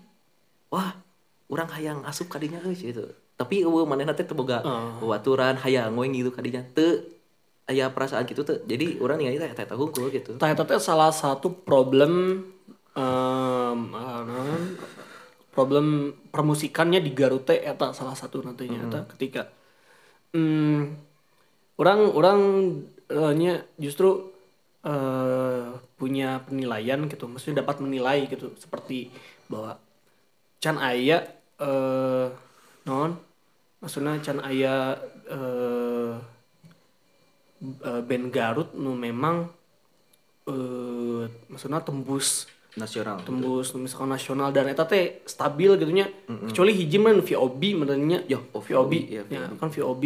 [0.74, 0.98] Wah
[1.50, 3.14] orang hayang asup kadinya euy gitu.
[3.38, 4.66] Tapi eueuh manehna teh teu boga
[5.02, 6.66] baturan hayang ngoeng gitu kadinya.
[6.74, 7.06] Teu
[7.70, 10.36] aya perasaan gitu tuh jadi orang ningali teh eta hungkul gitu.
[10.42, 12.44] Tah eta teh salah satu problem
[12.98, 14.62] em, eh,
[15.54, 18.90] problem permusikannya di Garut teh eta salah satu nantinya.
[18.90, 19.50] Eta ketika
[20.34, 20.80] hmm,
[21.80, 22.40] orang orang
[23.10, 24.34] eh, nya justru
[24.84, 27.26] eh, punya penilaian gitu.
[27.30, 28.52] Maksudnya dapat menilai gitu.
[28.60, 29.14] Seperti
[29.48, 29.78] bahwa
[30.64, 31.28] can aya
[31.60, 32.28] eh
[32.88, 33.20] non
[33.84, 34.96] maksudnya can aya
[35.28, 36.14] eh,
[38.04, 39.48] band Garut nu memang
[40.48, 46.74] eh maksudnya tembus nasional tembus nu misalkan nasional dan eta teh stabil gitu nya kecuali
[46.74, 48.26] hiji mah VOB menurutnya.
[48.26, 50.04] Ya, oh, VOB iya, ya kan VOB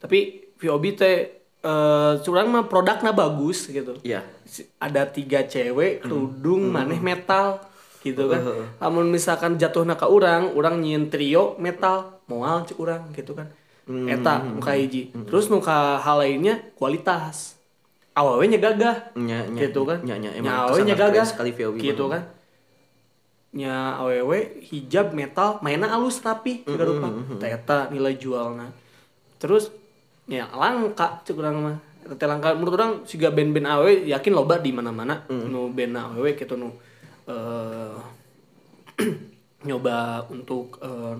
[0.00, 1.16] tapi VOB teh
[1.60, 4.00] eh curang mah produknya bagus gitu.
[4.00, 4.24] Iya.
[4.48, 7.60] Si- ada tiga cewek kerudung maneh metal
[8.00, 8.40] gitu kan.
[8.40, 8.64] Heeh.
[8.80, 13.52] namun misalkan jatuhna ke orang orang nyin trio metal moal cek orang gitu kan.
[13.84, 15.12] Eta muka hiji.
[15.12, 17.59] Terus nuka hal lainnya kualitas
[18.14, 20.02] awalnya gagah Nya, nya, gitu kan.
[20.02, 22.22] nya, nya, emang nya awalnya kesangat gagah keren sekali VOB gitu kan.
[23.50, 27.10] nya awewe hijab metal mainnya halus tapi juga rupa
[27.42, 28.70] eta nilai jualnya.
[29.42, 29.74] Terus
[30.30, 31.76] ya langka cek urang mah.
[32.14, 32.54] Teh langka.
[32.54, 35.26] Menurut orang siga band-band awewe yakin loba di mana-mana.
[35.26, 36.70] Nu band awewe gitu nu
[37.26, 37.94] eh
[39.66, 41.14] nyoba untuk eh,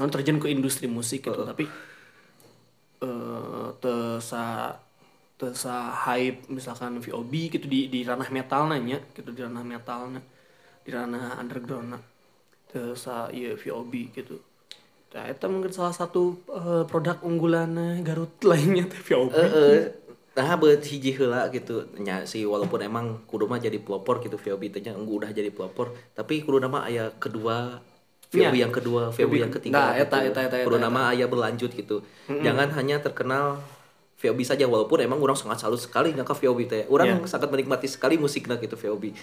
[0.00, 1.44] non terjun ke industri musik gitu.
[1.44, 1.68] Tapi
[3.04, 4.72] eh tesa
[5.36, 10.20] tesa hype misalkan VOB gitu di di ranah metal nanya gitu di ranah metalnya
[10.80, 12.00] di ranah underground
[12.72, 14.36] tesa iya VOB gitu
[15.16, 17.72] Nah, itu mungkin salah satu eh, produk unggulan
[18.04, 19.32] Garut lainnya teh VOB.
[19.32, 19.80] Heeh.
[20.36, 21.88] Nah, buat hiji heula gitu.
[21.96, 25.48] Nya sih walaupun emang kudu mah jadi pelopor gitu VOB teh nya enggu udah jadi
[25.48, 27.80] pelopor, tapi kudu nama aya kedua
[28.28, 28.68] VOB Nya.
[28.68, 29.72] yang kedua, VOB yang ketiga.
[29.72, 30.04] Nah, gitu.
[30.04, 30.84] eta, eta, eta, eta, Kudu eta.
[30.84, 32.04] nama aya berlanjut gitu.
[32.28, 33.64] Jangan hanya terkenal
[34.26, 36.82] VOB saja walaupun emang orang sangat salut sekali nya ka VOB teh.
[36.90, 37.30] Orang Iya.
[37.30, 39.14] sangat menikmati sekali musiknya gitu VOB.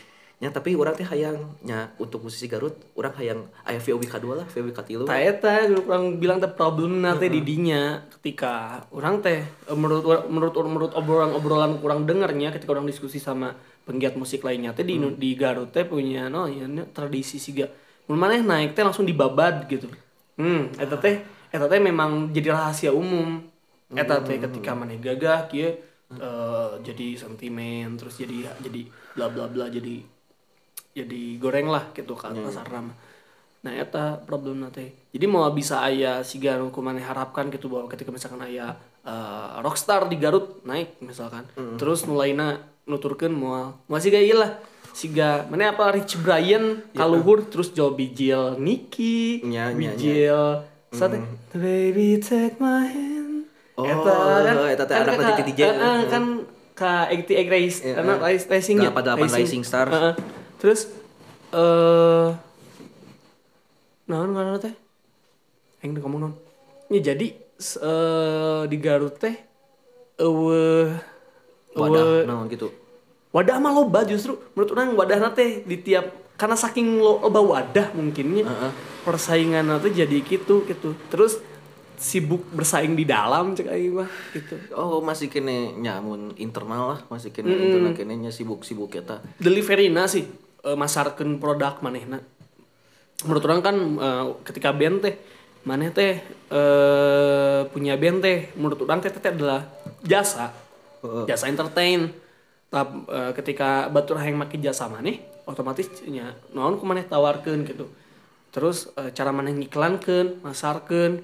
[0.42, 4.48] Nya tapi orang teh hayang nya untuk musisi Garut, orang hayang aya VOB kedua lah,
[4.50, 5.04] VOB katilu.
[5.06, 10.54] Tah eta orang bilang teh problem teh di dinya ketika orang teh eh, menurut menurut
[10.66, 15.70] menurut obrolan-obrolan kurang dengarnya ketika orang diskusi sama penggiat musik lainnya teh di di Garut
[15.72, 17.68] teh punya no ya tradisi siga
[18.08, 19.88] mun maneh naik teh langsung dibabad gitu.
[20.36, 23.53] Hmm, eta teh eta teh memang jadi rahasia umum.
[23.94, 25.70] Eta teh ketika maneh gagah kieu
[26.14, 28.82] eh, jadi sentimen terus jadi jadi
[29.16, 30.02] bla bla bla jadi
[30.94, 32.94] jadi goreng lah gitu kan pasar mah.
[33.64, 34.92] Nah eta problem teh.
[35.16, 40.06] Jadi mau bisa aya siga nu kumaneh harapkan gitu bahwa ketika misalkan aya eh, rockstar
[40.12, 41.48] di Garut naik misalkan.
[41.80, 44.60] Terus nulaina nuturkeun moal moal siga ieu lah.
[44.94, 49.98] Siga mana apa Rich Brian kaluhur terus jauh bijil Nicky, Nya, nya, nya.
[49.98, 50.42] bijil
[50.94, 51.18] sate
[51.50, 53.23] baby take my hand.
[53.74, 53.86] Oh,
[54.70, 55.62] eta teh anak ka- petit DJ.
[55.64, 56.24] eh, eh, kan
[56.74, 58.18] ka 88 Race, Iya, anak.
[58.22, 58.90] Race- Racing ya.
[58.90, 59.88] 88 Rising Star.
[59.88, 60.14] Heeh.
[60.58, 60.90] Terus
[61.52, 62.28] eh
[64.06, 64.74] naon ngaranna teh?
[65.82, 66.34] Yang ngomong naon?
[66.88, 67.28] Ya jadi
[67.80, 69.34] eh di Garut teh
[70.16, 70.94] eueuh
[71.74, 72.70] Wadah, naon gitu.
[73.30, 76.06] wadah mah loba justru menurut orang wadah teh di tiap
[76.36, 78.72] karena saking lo- loba wadah mungkinnya Heeh.
[79.02, 81.42] persaingan teh jadi gitu gitu terus
[82.04, 84.60] sibuk bersaing di dalam cek aing mah gitu.
[84.76, 89.24] Oh masih kene nyamun internal lah masih kene internal kene nya sibuk-sibuk eta.
[89.40, 90.28] delivery na sih
[90.68, 92.20] eh, masarkeun produk manehna
[93.24, 95.16] menurut orang kan eh, ketika band teh
[95.64, 96.20] maneh teh
[96.52, 99.64] eh, punya band teh menurut orang teh teh adalah
[100.04, 100.52] jasa.
[101.04, 102.12] Jasa entertain.
[102.72, 107.86] Tap, eh, ketika batur hayang make jasa maneh otomatis nya naon ku maneh tawarkeun gitu.
[108.52, 111.24] Terus eh, cara maneh ngiklankeun masarkeun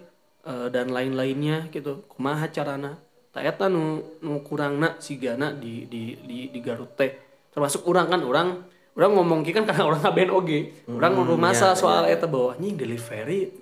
[0.49, 2.03] eh, dan lain-lainnya gitu.
[2.09, 2.97] Kumaha carana?
[3.29, 7.13] Tak eta nu nu kurangna sigana di di di di Garut teh.
[7.53, 8.65] Termasuk orang kan orang
[8.97, 10.59] orang ngomong kan karena orang ngaben oge.
[10.89, 13.53] Orang Hmm, masa ya, soal eta bahwa anjing delivery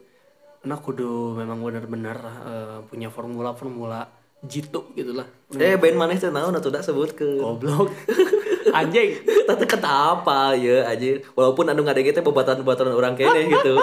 [0.65, 4.07] anak kudu memang bener-bener eh, punya formula-formula
[4.43, 7.39] jitu gitu lah Eh band maneh teh naon atuh da sebut ke.
[7.41, 7.89] goblok
[8.73, 9.09] anjing.
[9.47, 10.55] Tante kata apa?
[10.57, 13.75] Ya aja walaupun anu ngadege teh bebatan-bebatan orang kene gitu.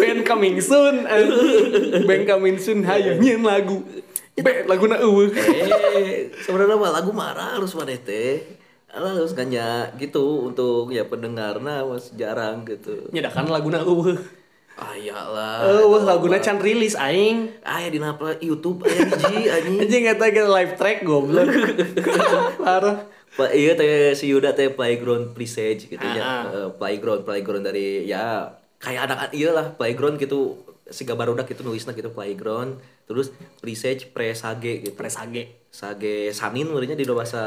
[0.00, 2.06] band coming soon anjing.
[2.06, 3.82] band coming soon hayu nyeun lagu.
[4.32, 5.28] Be, laguna eueuh.
[5.28, 8.40] Eh sebenarnya mah lagu marah harus maneh teh.
[8.92, 13.08] Harus ganya gitu untuk ya pendengarna mas jarang gitu.
[13.12, 14.20] nyedakan laguna eueuh.
[14.72, 15.84] Ah iyalah.
[15.84, 17.52] eueuh laguna can rilis aing.
[17.60, 19.76] Aya di napa YouTube aya hiji anjing.
[19.84, 21.48] anjing eta live track goblok.
[22.64, 26.20] Parah Pak iya teh si Yuda teh playground presage gitu ya.
[26.20, 31.62] Ah, Eh, playground playground dari ya kayak anak iya lah playground gitu si barudak gitu
[31.62, 34.92] nulisna gitu playground terus presage presage gitu.
[34.92, 37.40] presage Sage sanin sebenarnya di bahasa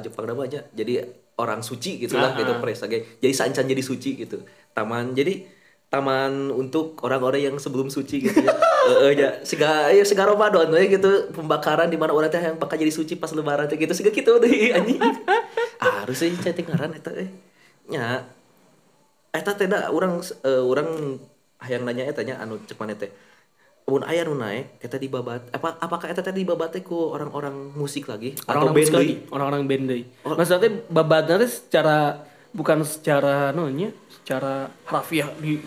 [0.00, 0.64] Jepang nama aja.
[0.72, 1.04] Jadi
[1.36, 2.60] orang suci gitu lah Ah, gitu ah.
[2.60, 3.20] presage.
[3.20, 4.40] Jadi sancan jadi suci gitu.
[4.72, 5.44] Taman jadi
[5.86, 8.56] taman untuk orang-orang yang sebelum suci gitu ya.
[8.86, 12.78] Heeh ya, siga ya siga Ramadan we gitu pembakaran di mana orang teh yang bakal
[12.78, 15.02] jadi suci pas lebaran teh gitu siga gitu deh anjing.
[15.82, 17.28] harus sih chatting ngaran eta eh.
[17.90, 18.22] Nya
[19.34, 21.18] eta teh da urang eh, urang
[21.60, 23.10] hayang nanya eta nya anu cek maneh teh.
[23.86, 28.10] Mun aya nu naik eta dibabat apa apakah eta teh dibabat teh ku orang-orang musik
[28.10, 28.98] lagi orang-orang band musik deui?
[28.98, 31.98] lagi orang-orang band deui maksudnya babadna teh secara
[32.50, 35.62] bukan secara nonya secara harfiah di,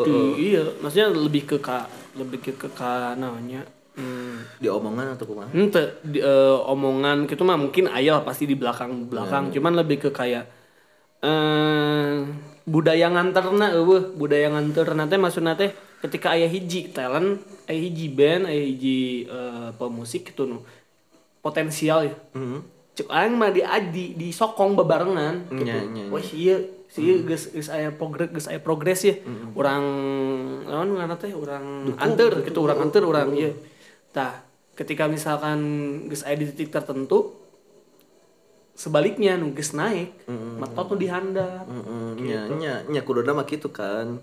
[0.00, 0.16] di
[0.48, 1.84] iya maksudnya lebih ke ka
[2.18, 3.62] lebih ke ke ka namanya
[4.58, 9.10] di omongan atau kumaha Ente di, eh, omongan gitu mah mungkin ayah pasti di belakang
[9.10, 9.50] belakang.
[9.50, 10.46] Cuman lebih ke kayak
[11.18, 12.22] eh
[12.62, 18.46] budaya nganterna eueuh budaya nganterna teh maksudna teh ketika ayah hiji talent ayah hiji band
[18.46, 20.62] ayah hiji eh, pemusik gitu nu
[21.42, 22.14] potensial ya.
[22.94, 25.66] Cek aing mah di di disokong bebarengan gitu.
[25.66, 26.04] Nya, nya.
[26.10, 29.20] wah iya sih geus geus aya progres geus aya progres ya
[29.52, 29.84] urang
[30.64, 31.32] naon ngaranna teh?
[31.36, 33.52] Urang anter gitu urang anter urang ieu.
[34.12, 35.60] Tah ketika misalkan
[36.08, 37.36] geus aya di titik tertentu
[38.78, 40.14] sebaliknya nu geus naik
[40.58, 41.66] matot nu dihandap.
[41.68, 44.22] Heeh, nya nya nya kuduna mah gitu kan.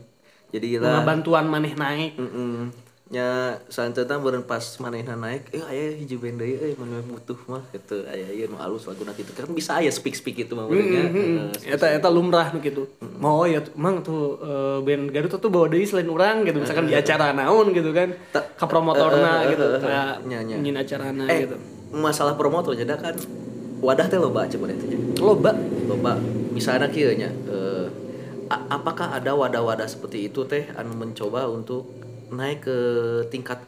[0.53, 1.03] Jadi lah.
[1.03, 2.15] Bantuan maneh naik.
[2.15, 2.84] Heeh.
[3.05, 7.61] Nya santeuna beureun pas manehna naik eh aya hiji band deui euy mun butuh mah
[7.69, 8.01] gitu.
[8.01, 9.29] Aya ieu nu alus laguna kitu.
[9.29, 11.69] Kan bisa aya speak speak itu mah beurang nya Heeh.
[11.69, 12.89] eta eta lumrah nu gitu
[13.21, 16.57] mau ya mang tuh eh, band Garut tuh bawa deui selain urang gitu.
[16.57, 20.55] Misalkan di acara naon gitu kan ka promotorna eh, eh, gitu eh, eh, nya, nya.
[20.57, 21.55] nyin acarana eh gitu.
[21.93, 23.13] masalah promotor jadi kan
[23.85, 24.97] wadah teh loba coba itu nya.
[25.21, 25.53] Loba?
[25.85, 26.17] Loba.
[26.57, 27.85] Misalnya kieu nya eh,
[28.49, 31.94] apakah ada wadah-wadah seperti itu teh anu mencoba untuk
[32.31, 32.77] naik ke
[33.29, 33.61] tingkat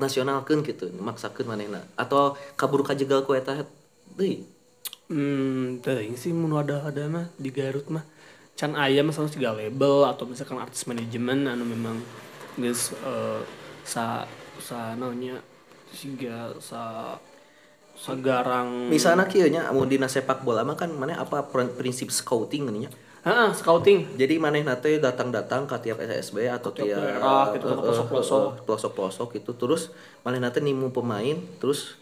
[0.00, 1.82] nasional kan gitu maksakeun manehna.
[1.94, 3.66] Atau kabur kajegal ku eta
[4.16, 4.46] deui.
[5.12, 8.04] Hmm, teuing sih mun ada ada mah di Garut mah.
[8.56, 11.98] Can aya misalnya siga label atau misalkan artis manajemen anu memang
[12.60, 13.40] geus eh,
[13.82, 14.28] sa
[14.60, 15.40] sa naonnya
[15.92, 17.16] siga sa
[17.92, 22.68] sagarang misalnya kieu nya mun dina sepak bola mah kan maneh apa prin- prinsip scouting
[22.72, 22.90] nya
[23.22, 27.78] Heeh, scouting jadi maneh nate datang-datang ke tiap SSB atau tiap daerah gitu, ke eh,
[27.78, 28.42] eh, pelosok-pelosok.
[28.42, 29.82] eh, pelosok-pelosok gitu terus
[30.26, 31.94] maneh nate nimu pemain terus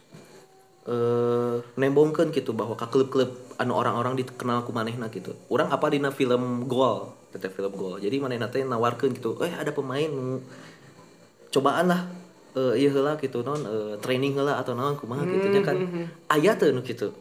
[0.89, 3.29] eh nembongkeun gitu bahwa ke klub-klub
[3.61, 5.37] anu orang-orang dikenal ku manehna gitu.
[5.53, 8.01] Urang apa dina film Gol, teteh film Gol.
[8.01, 10.09] Jadi manehna teh nawarkeun gitu, "Eh ada pemain
[11.53, 12.09] cobaan lah
[12.51, 15.77] eh ieu heula gitu non eh, training heula atau naon kumaha gitu nya kan.
[16.27, 17.13] Aya teu nu gitu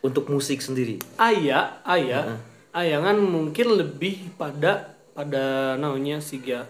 [0.00, 0.96] untuk musik sendiri.
[1.20, 2.36] aya aya aya
[2.72, 6.64] kan mungkin lebih pada pada naonnya siga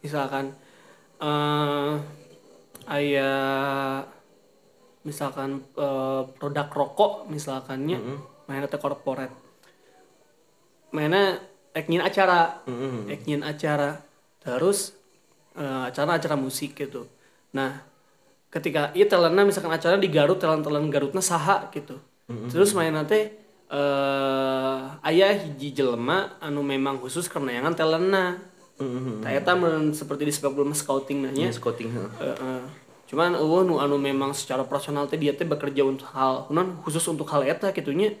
[0.00, 0.54] misalkan
[1.18, 1.92] eh
[2.86, 3.30] aya
[5.02, 7.98] misalkan eh, produk rokok misalkannya
[8.46, 9.34] mainnya teh corporate
[10.94, 12.62] mainnya ek nyin acara.
[13.08, 14.04] Ek nyin acara.
[14.44, 14.92] Terus
[15.56, 17.08] eh, acara-acara musik gitu.
[17.56, 17.82] Nah
[18.52, 21.98] ketika iya telena misalkan acara di Garut telan telan Garutna saha gitu.
[22.48, 23.28] Terus main nanti
[23.72, 29.16] eh ayah hiji jelema anu memang khusus karena yangan telena Mm-hmm.
[29.22, 29.52] Nah, eta
[29.94, 32.10] seperti di sepak bola scouting nanya Nya scouting heeh.
[32.18, 32.62] Heeh.
[33.12, 37.04] cuman eueuh nu anu memang secara personal teh dia teh bekerja untuk hal non khusus
[37.12, 38.16] untuk hal eta kitunya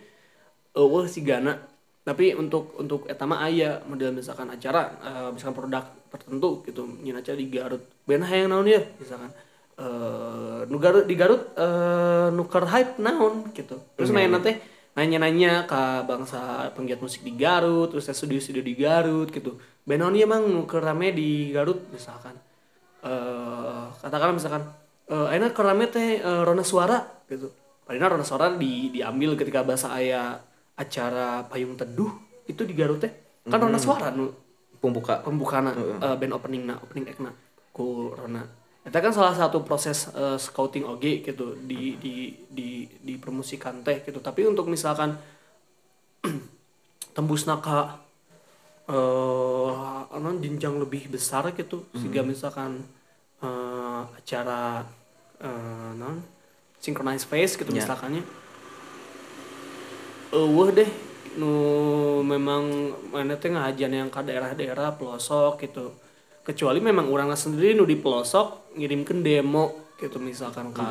[0.76, 1.56] eueuh si gana.
[2.04, 7.16] Tapi untuk untuk eta mah aya model misalkan acara eh, misalkan produk tertentu gitu nyin
[7.16, 7.82] acara di Garut.
[8.04, 9.32] Ben hayang naon ya misalkan.
[9.80, 14.60] Eh nu Garut di Garut eh nuker hype naon gitu terus main teh
[14.92, 19.56] nanya-nanya ke bangsa penggiat musik di Garut terus teh studio-studio di Garut gitu
[19.88, 22.36] ben naon ieu mang nuker rame di Garut misalkan
[23.02, 24.62] eh katakanlah misalkan
[25.10, 27.50] eh enak kerame teh eh, Rona Suara gitu.
[27.82, 30.38] Padahal Rona Suara di diambil ketika bahasa aya
[30.78, 32.12] acara payung teduh
[32.46, 33.12] itu di Garut teh.
[33.44, 34.30] Kan Rona Suara nu
[34.82, 35.22] Pembuka.
[35.22, 37.30] pembukana eh, band openingna opening ekna
[37.74, 38.61] ku Rona.
[38.82, 42.14] Itu kan salah satu proses eh, scouting oge gitu di di
[42.50, 42.68] di
[42.98, 44.18] di permusikan teh gitu.
[44.18, 45.14] Tapi untuk misalkan
[47.14, 48.02] tembus naka
[48.90, 49.70] eh
[50.12, 52.82] anu jenjang lebih besar gitu sehingga misalkan
[53.38, 54.82] eh, acara
[55.38, 56.18] eh non
[56.82, 57.86] synchronize face gitu Ya.
[57.86, 58.26] misalkannya
[60.34, 60.90] eueuh deh
[61.38, 61.52] nu
[62.26, 65.94] memang mana teh ngajian yang ke daerah-daerah pelosok gitu
[66.42, 70.82] kecuali memang orangnya sendiri nu di pelosok ngirimkan demo gitu misalkan ke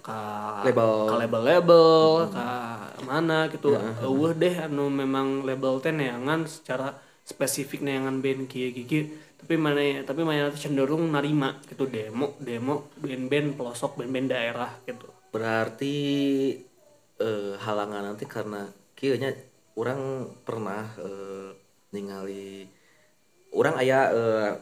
[0.00, 0.18] ke
[0.66, 0.92] Label.
[1.06, 1.90] ke label-label
[2.32, 3.76] ke mana gitu.
[4.02, 10.02] Eueuh deh anu memang label teh neangan secara spesifik neangan band kieu kieu tapi mana
[10.04, 15.06] tapi mana cenderung narima gitu demo demo band-band pelosok band-band daerah gitu.
[15.30, 15.96] Berarti
[17.20, 18.66] eh, halangan nanti karena
[18.98, 19.32] kieu nya
[19.78, 21.54] orang pernah eh,
[21.94, 22.66] ningali
[23.54, 24.52] orang aya eh,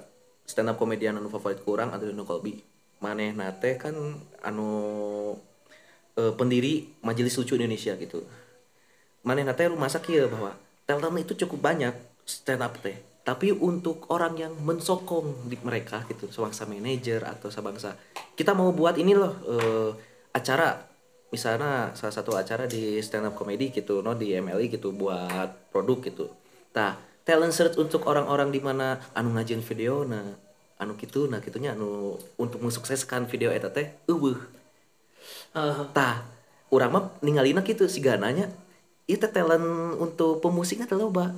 [0.49, 2.57] stand up komedian anu favorit ku urang Adriano Colby.
[3.05, 3.93] Maneh nate kan
[4.41, 4.71] anu
[6.17, 8.25] eh, pendiri Majelis Lucu Indonesia gitu.
[9.29, 10.57] Maneh nate masa kieu bahwa
[10.89, 11.93] talent itu cukup banyak
[12.25, 12.97] stand up teh.
[13.29, 17.93] Tapi untuk orang yang mensokong di mereka gitu, sebangsa manajer atau sebangsa
[18.33, 19.91] kita mau buat ini loh eh,
[20.33, 20.89] acara
[21.29, 25.99] misalnya salah satu acara di stand up comedy gitu no di MLI gitu buat produk
[26.09, 26.27] gitu
[26.73, 26.97] nah
[27.29, 30.25] talent search untuk orang-orang di mana anu ngajin video nah
[30.81, 34.41] anu gitu nah gitunya anu untuk mensukseskan video eta teh eueuh
[35.53, 35.93] Heeh.
[35.93, 36.25] tah
[36.73, 38.49] urang mah ningalina gitu si gananya
[39.05, 39.65] itu talent
[40.01, 41.37] untuk pemusiknya teh loba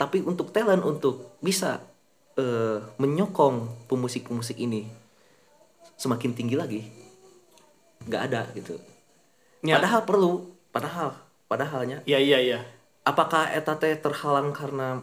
[0.00, 1.84] tapi untuk talent untuk bisa
[2.36, 4.88] eh, menyokong pemusik-pemusik ini
[5.96, 6.80] semakin tinggi lagi
[8.08, 8.80] nggak ada gitu
[9.64, 9.80] Ya.
[9.82, 10.32] padahal perlu
[10.70, 11.16] padahal
[11.50, 12.58] padahalnya Iya iya iya.
[13.02, 15.02] apakah eta teh terhalang karena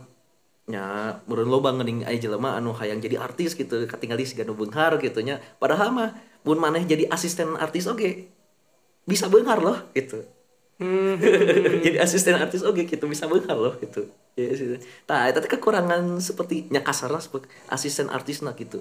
[0.63, 4.95] nya meureun loba ngeuning aya jelema anu hayang jadi artis gitu katingali siga nu beunghar
[4.95, 5.43] gitu nya.
[5.59, 6.09] Padahal mah
[6.47, 8.31] mun maneh jadi asisten artis oge.
[9.03, 10.23] Bisa beunghar loh gitu.
[10.79, 11.19] Hmm.
[11.85, 14.07] jadi asisten artis oge gitu bisa beunghar loh gitu.
[14.39, 14.55] Ya
[15.03, 18.79] tah eta teh kekurangan seperti nya kasarna seperti asisten artisna gitu.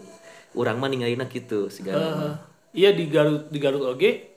[0.55, 2.35] Urang mah ningalina gitu siga Eh,
[2.78, 4.30] iya di Garut di Garut oge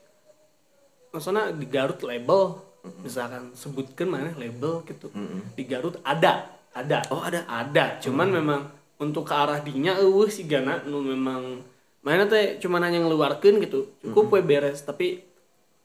[1.14, 2.58] maksudnya di Garut label
[3.06, 5.14] misalkan sebutkan mana label gitu.
[5.54, 7.48] Di Garut ada ada Oh, ada.
[7.48, 8.68] ada cuman memang
[9.00, 11.64] untuk ke arah dinya eueuh si gana nu memang
[12.04, 15.24] mana teh cuman hanya ngeluarkeun gitu cukup we beres tapi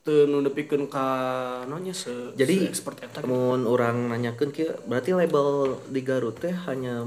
[0.01, 1.07] teu nu nepikeun ka
[1.69, 3.29] nonya se Jadi, se expert eta gitu.
[3.29, 7.05] Mun orang nanyakan kia berarti label di Garut teh hanya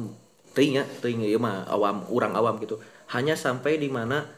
[0.54, 2.78] teuing ya, teuing ieu mah awam, orang awam gitu.
[3.10, 4.30] Hanya sampai di mana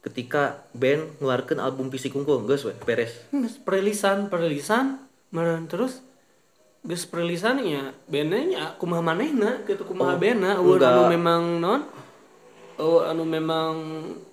[0.00, 3.12] ketika band ngeluarkan album fisik unggul geus we beres.
[3.68, 6.00] Perilisan perilisan meureun terus
[6.84, 10.92] geus perilisan ya bandnya nya kumaha manehna gitu kumaha bandna Eueuh enggak.
[10.92, 11.80] anu memang non
[12.76, 13.72] oh anu memang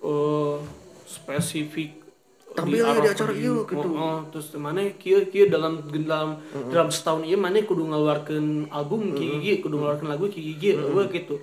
[0.04, 0.60] oh,
[1.08, 2.04] spesifik
[2.52, 3.80] Tampil ya di acara ieu gitu.
[3.80, 9.16] oh, oh, terus mana kieu kieu dalam dalam dalam setahun ieu mana kudu ngeluarkeun album
[9.16, 11.39] kieu kieu kudu ngeluarkeun lagu kieu kieu eueuh gitu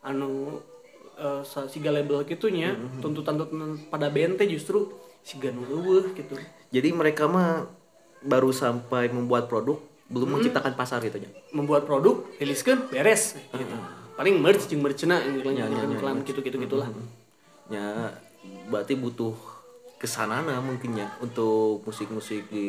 [0.00, 0.56] anu
[1.20, 2.72] eh, sa- siga label kitunya
[3.04, 5.60] tuntutan-tuntutan pada band teh justru siga nu
[6.16, 6.32] gitu
[6.72, 7.68] Jadi mereka mah
[8.24, 9.76] baru sampai membuat produk
[10.08, 11.30] belum menciptakan pasar gitu nya.
[11.52, 13.76] membuat produk riliskan beres gitu
[14.16, 15.56] paling merch jeung merchna iklan
[15.94, 16.88] iklan gitu gitu gitulah
[17.68, 18.16] Ya
[18.72, 19.36] berarti butuh
[20.00, 22.68] kesanana mungkinnya untuk musik-musik di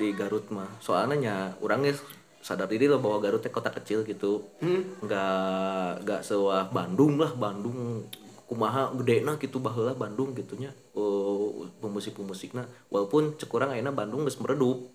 [0.00, 0.68] di Garut mah.
[0.80, 1.92] Soalnya nya orangnya
[2.40, 4.48] sadar diri lah bahwa Garut teh kota kecil gitu.
[5.04, 8.08] Nggak nggak sewah Bandung lah, Bandung
[8.48, 10.72] kumaha gedena gitu baheula Bandung gitunya.
[10.96, 14.88] Oh, pemusik-pemusikna walaupun cek urang ayeuna Bandung geus meredup.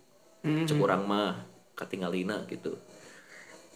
[0.45, 1.41] Cek urang mah
[1.73, 2.77] katingalina gitu.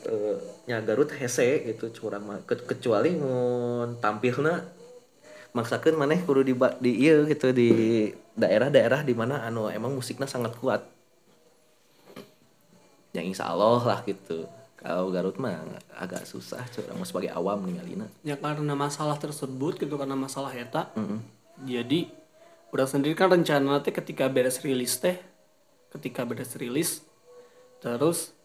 [0.06, 0.38] Eh,
[0.70, 2.40] nya Garut hese gitu cek urang mah.
[2.46, 4.62] Ke- kecuali mun tampilna
[5.50, 7.70] maksakan maneh kudu di di ieu gitu di
[8.38, 10.86] daerah-daerah di mana anu emang musiknya sangat kuat.
[13.18, 14.46] Yang insya Allah lah gitu.
[14.80, 15.60] Kalau Garut mah
[15.98, 18.08] agak susah curang sebagai awam ningalina.
[18.24, 20.88] Ya karena masalah tersebut gitu karena masalah eta
[21.68, 22.08] jadi
[22.72, 25.20] udah sendiri kan rencana teh ketika beres rilis teh
[25.94, 27.04] ketika beres rilis.
[27.80, 28.36] Terus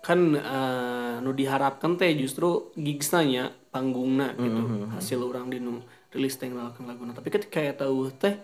[0.00, 6.40] kan eh, nu diharapkan teh justru gigsna nya panggungna gitu hasil orang di nu rilis
[6.40, 7.12] teh ngalakan laguna.
[7.12, 8.34] Tapi ketika eta eueuh teh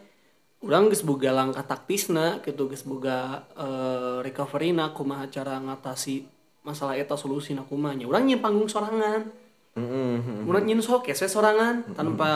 [0.65, 6.29] urang geus boga langkah taktisna gitu geus boga eh, recovery-na kumaha cara ngatasi
[6.67, 8.05] masalah eta solusi kumaha nya.
[8.05, 9.31] Urang nyen panggung sorangan.
[10.49, 12.33] Urang nyen showcase we sorangan tanpa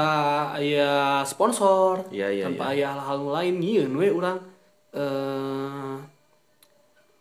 [0.60, 4.44] aya sponsor, Iya, iya, tanpa aya hal-hal lain nyieun we urang
[4.90, 5.96] eh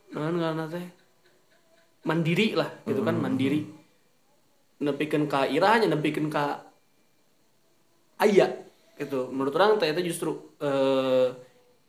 [0.10, 0.86] naon ngaranna teh
[2.06, 3.62] mandiri lah gitu kan mandiri.
[4.80, 6.64] Nepikeun ka irahnya nepikeun ka
[8.24, 8.48] aya
[8.96, 9.28] gitu.
[9.30, 11.30] Menurut orang teh itu justru eh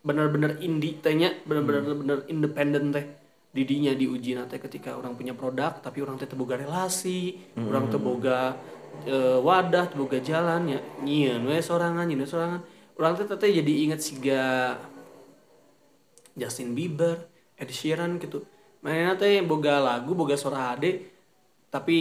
[0.00, 3.06] benar-benar indie tehnya benar-benar benar independen teh.
[3.50, 8.54] Didinya diuji nanti ketika orang punya produk tapi orang teh teboga relasi orang teboga
[9.02, 12.62] eh, wadah teboga jalan ya nyieun we sorangan nyieun we sorangan.
[12.94, 14.78] Orang teh teh jadi inget siga
[16.40, 18.40] Justin Bieber, Ed Sheeran gitu.
[18.80, 21.04] Mainnya teh boga lagu, boga suara HD,
[21.68, 21.98] tapi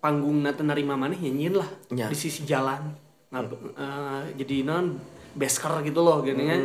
[0.00, 2.08] panggung nate nerima maneh nyanyiin lah Ya.
[2.08, 2.96] di sisi jalan.
[3.28, 4.96] Ngab, eh, jadi non
[5.34, 6.60] basker gitu loh gini kan.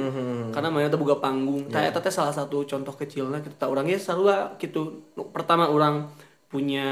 [0.54, 1.68] Karena mainnya tuh boga panggung.
[1.68, 5.04] Tah eta teh salah satu contoh kecilnya kita orangnya sarua gitu.
[5.36, 6.08] Pertama orang
[6.48, 6.88] punya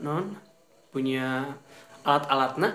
[0.00, 0.36] non
[0.88, 1.52] punya
[2.04, 2.68] alat-alatna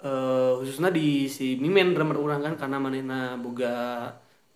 [0.00, 4.08] eh khususnya di si Mimen drummer urang kan karena manehna boga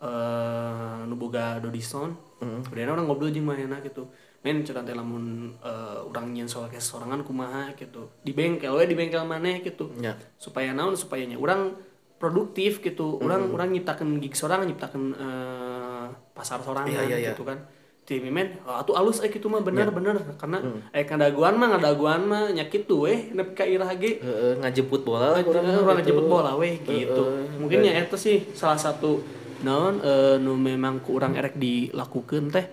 [0.02, 2.14] eh nu boga Dodison.
[2.40, 4.04] Kemudian orang ngobrol jeung manehna gitu.
[4.44, 8.12] Men cenah teh lamun eh, urang nyen soal kes sorangan kumaha gitu.
[8.20, 9.88] Di bengkel we di bengkel maneh gitu.
[9.96, 10.12] Ya.
[10.36, 11.72] Supaya naon supaya nya urang
[12.20, 13.16] produktif gitu.
[13.24, 17.30] Urang urang nyiptakeun gig sorangan nyiptakeun eh, pasar sorangan Iya, iya, iya.
[17.32, 17.56] gitu kan.
[18.04, 20.60] Ti Mimen, oh, atuh alus eh gitu mah bener-bener karena
[20.92, 24.20] eh kadaguan mah ngadaguan mah nyakit tuh weh nepi ka irah ge.
[24.20, 26.20] Heeh, ngajemput bola lah Orang urang orang gitu.
[26.28, 27.48] bola weh gitu.
[27.56, 29.24] Mungkin ya itu sih salah satu
[29.62, 32.66] naon eh, nu memang ku urang erek dilakukeun teh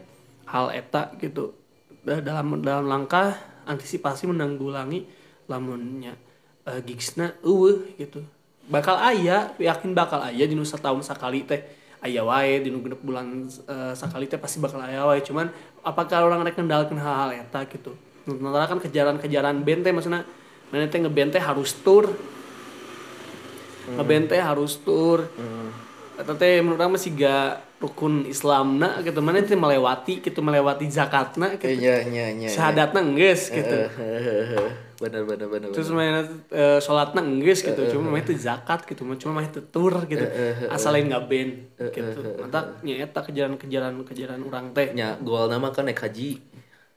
[0.50, 1.54] hal eta gitu.
[2.02, 3.38] Da- Dalam dalam langkah
[3.70, 5.06] antisipasi menanggulangi
[5.46, 6.18] lamunnya
[6.66, 8.26] uh, gigsna eueuh gitu.
[8.72, 11.62] Bakal aya yakin bakal aya di nusa tahun sakali teh.
[12.02, 15.22] Aya wae di nu genep bulan eh, sakali teh pasti bakal aya wae.
[15.22, 15.54] Cuman
[15.86, 17.94] apakah orang rek kendalkeun hal-hal eta gitu?
[18.26, 20.26] Sementara kan kejaran-kejaran band teh maksudna
[20.74, 22.10] mana teh ngeband teh harus tour
[23.92, 25.28] ngeband teh harus tour
[26.22, 29.20] eta teh menurut orang masih gak rukun Islamna gitu.
[29.26, 31.66] Mana teh melewati gitu melewati zakatna gitu.
[31.68, 32.50] Iya iya iya.
[32.50, 33.78] syahadatna enggeus gitu.
[35.02, 35.74] Bener bener bener.
[35.74, 37.82] terus main uh, sholatnya enggak gitu.
[37.98, 39.02] Cuma main itu zakat gitu.
[39.18, 40.26] Cuma main itu tur gitu.
[40.70, 41.52] Asalin nggak band
[41.90, 42.22] gitu.
[42.38, 42.78] mantap.
[42.86, 44.94] nyeta kejaran-kejaran kejaran orang teh.
[44.94, 46.38] Nya goal nama kan naik haji.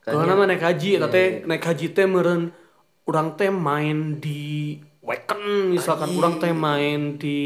[0.05, 1.49] Kan kalau nama naik haji eta teh.
[1.49, 2.53] Naik haji teh meren
[3.09, 7.41] orang teh main di Wacken misalkan orang teh main di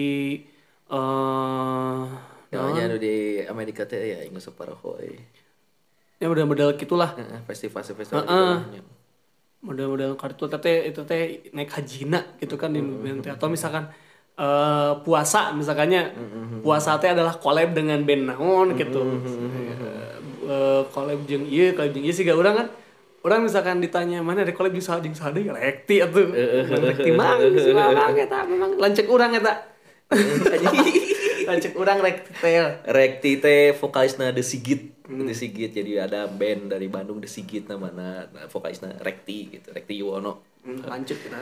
[0.89, 2.03] eh
[2.49, 5.21] namanya anu di Amerika teh ya ingus separahoy.
[6.19, 7.15] ya model-model gitulah.
[7.15, 8.27] Heeh, festival festival Heeh.
[8.27, 8.97] gitu lah.
[9.59, 13.91] model-model kartu teh itu teh naik hajina gitu kan di band atau misalkan
[14.39, 16.15] eh, puasa misalkannya.
[16.63, 19.03] Puasa teh adalah collab dengan band naon gitu.
[20.49, 22.69] Eh, collab jeung ieu collab jeung ieu sih gak urang kan.
[23.19, 26.33] Orang misalkan ditanya mana ada collab jeung saha jeung saha deui rekti atuh.
[26.71, 29.77] Rekti mang geus mang eta memang lancek urang eta
[31.49, 32.57] lancek urang rekti teh
[32.89, 35.05] Rekti teh vokalisna The Sigit.
[35.09, 39.69] The Sigit jadi ada band dari Bandung The Sigit namanya nah, vokalisna Rekti gitu.
[39.73, 40.45] Rekti Yuwono.
[40.65, 41.41] Hmm, lancek kita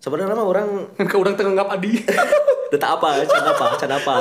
[0.00, 0.68] Sebenarnya mah orang
[1.10, 2.00] ke urang teh nganggap adi
[2.70, 3.18] Data apa?
[3.26, 3.66] Can apa?
[3.74, 4.14] Can apa?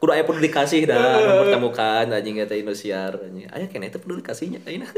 [0.00, 3.44] Kudu aya perlu dikasih dah mempertemukan anjing eta Indosiar anjing.
[3.52, 4.88] Aya kene teh perlu dikasihnya ayeuna.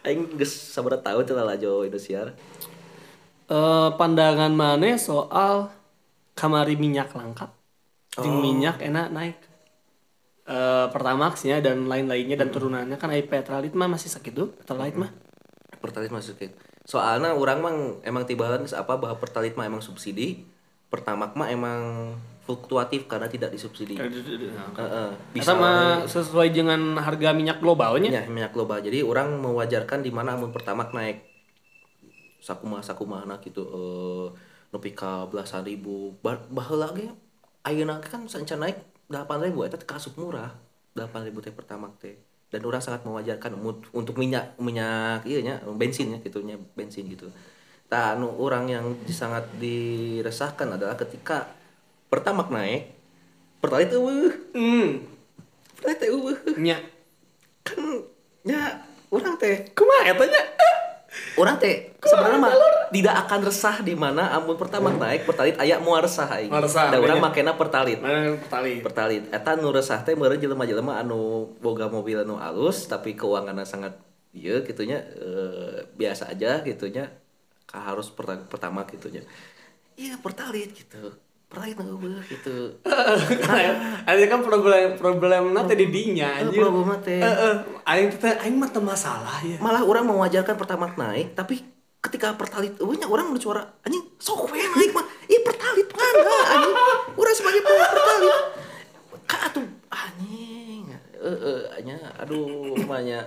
[0.00, 2.32] Aing geus sabaraha tahu teh lalajo Indosiar.
[3.52, 5.68] Eh, pandangan mana soal
[6.32, 7.52] kamari minyak langka.
[8.16, 9.38] Jeung minyak enak naik.
[10.42, 12.96] Eh pertamaxnya dan lain-lainnya dan turunannya.
[12.98, 15.10] Kan AI petralit mah masih sakit tuh petralit mah.
[15.80, 16.52] Pertalit masukin.
[16.82, 20.44] Soalnya orang mah emang tibalan apa bahwa Pertalit mah emang subsidi,
[20.90, 22.12] Pertamak mah emang
[22.42, 23.94] fluktuatif karena tidak disubsidi.
[23.96, 25.10] Heeh.
[25.30, 28.10] bisa mah sesuai dengan harga minyak globalnya.
[28.10, 28.82] Ya, minyak global.
[28.82, 31.22] Jadi orang mewajarkan di mana amun pertamax naik.
[32.42, 33.62] Sakuma sakuma anak gitu.
[33.62, 34.26] Eh
[34.72, 36.16] ka belasan ribu.
[36.24, 37.12] Ba- Baheula ge
[37.68, 38.80] ayeuna kan sanca naik
[39.12, 40.56] 8000 eta teh kasup murah.
[40.96, 42.16] 8000 teh pertamax teh.
[42.48, 43.56] Dan orang sangat mewajarkan
[43.92, 47.28] untuk minyak minyak iya nya bensin ya gitu nya bensin gitu.
[47.88, 51.48] Tah anu orang yang sangat diresahkan adalah ketika
[52.08, 52.92] pertamax naik
[53.60, 54.32] pertalit eueuh.
[54.56, 54.88] hmm
[55.76, 56.80] Pertalit teh eueuh nya
[57.62, 57.78] kan
[58.42, 60.42] ya orang teh kumaha eta nya
[61.36, 62.52] orang teh sebenarnya mah
[62.92, 66.48] tidak akan resah di mana amun pertama naik pertalit aya mau resah aing.
[66.48, 67.24] Moal resah, da urang nya.
[67.28, 68.00] makena pertalit.
[68.00, 69.22] Mana petralit pertalit.
[69.32, 73.96] Eta nu resah teh meureun jelema-jelema anu boga mobil anu alus tapi keuanganna sangat
[74.32, 77.12] ieu gitunya eh, biasa aja gitunya
[77.68, 79.24] ka harus perta- pertama gitunya.
[79.96, 81.12] Iya pertalit gitu
[81.52, 82.56] pertalit eueuh gitu.
[84.08, 86.64] Ada kan problem problem nanti di dinya Eh, anjir.
[86.64, 87.20] problemna teh.
[87.20, 87.54] Heeh.
[87.84, 89.60] aing teh aing mah masalah ya.
[89.60, 91.60] Malah orang mewajarkan pertama naik tapi
[92.00, 95.04] ketika pertalit banyak orang menurut suara anjing sok naik mah.
[95.28, 96.74] Ih pertalit mana anjing.
[97.20, 98.32] Orang sebagai pemain pertalit.
[99.28, 100.84] Kak atuh anjing.
[101.20, 103.24] Eh eh nya aduh banyak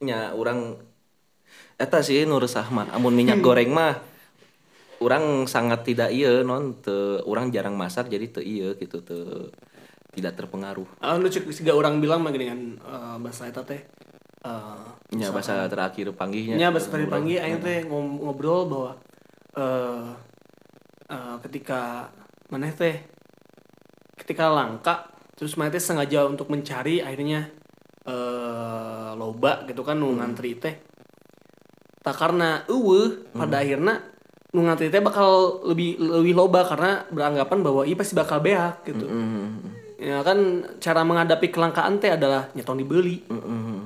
[0.00, 0.80] nya orang
[1.76, 4.00] eta sih nu resah mah amun minyak goreng mah
[5.00, 6.76] orang sangat tidak iya non.
[6.80, 9.16] Te orang jarang masak jadi te iya gitu te
[10.10, 11.00] tidak terpengaruh.
[11.00, 13.80] Ah, lu cek siga orang bilang mah kan eh, bahasa eta teh
[14.42, 18.90] eh, nya bahasa terakhir panggihnya nya bahasa tadi panggil aing teh ngobrol bahwa
[19.54, 20.10] eh
[21.10, 22.10] eh, ketika
[22.50, 23.06] maneh teh
[24.18, 27.46] ketika langka terus maneh teh sengaja untuk mencari akhirnya
[28.04, 30.74] eh loba gitu kan nu ngantri teh.
[32.00, 34.09] Tak karena eueuh pada akhirnya
[34.50, 39.06] nu ngantri teh bakal lebih lebih loba karena beranggapan bahwa iya pasti bakal beak gitu.
[40.00, 43.20] Ya kan cara menghadapi kelangkaan teh adalah nyeton dibeli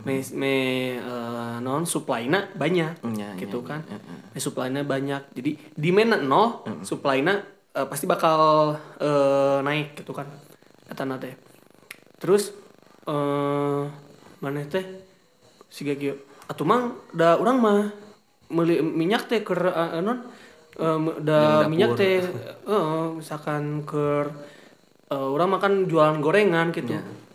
[0.07, 0.55] me me
[1.03, 3.83] eh, non supply-na banyak Ya, gitu kan.
[4.33, 5.35] me supply-na banyak.
[5.35, 7.43] Jadi demand nol supply-na
[7.75, 10.31] eh, pasti bakal eh, naik gitu kan
[10.89, 11.35] kata teh.
[12.23, 12.55] Terus
[13.05, 13.83] eh
[14.41, 14.85] mana teh?
[15.69, 16.15] Si gagio.
[16.47, 17.91] Atuh mang da urang mah
[18.55, 20.31] meuli minyak teh keur eh, non
[20.75, 22.18] eh, da minyak teh
[22.66, 24.31] eh, misalkan keur
[25.07, 26.95] eh, orang makan jualan gorengan gitu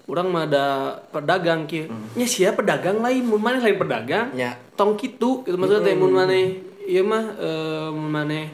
[0.10, 0.66] orang mah ada
[1.14, 1.86] pedagang kieu
[2.18, 4.34] nya sia pedagang lain mun maneh lain pedagang?
[4.34, 4.58] Ya.
[4.74, 6.46] tong kitu gitu maksudnya teh mun maneh
[6.84, 8.46] ieu mah eh, mun maneh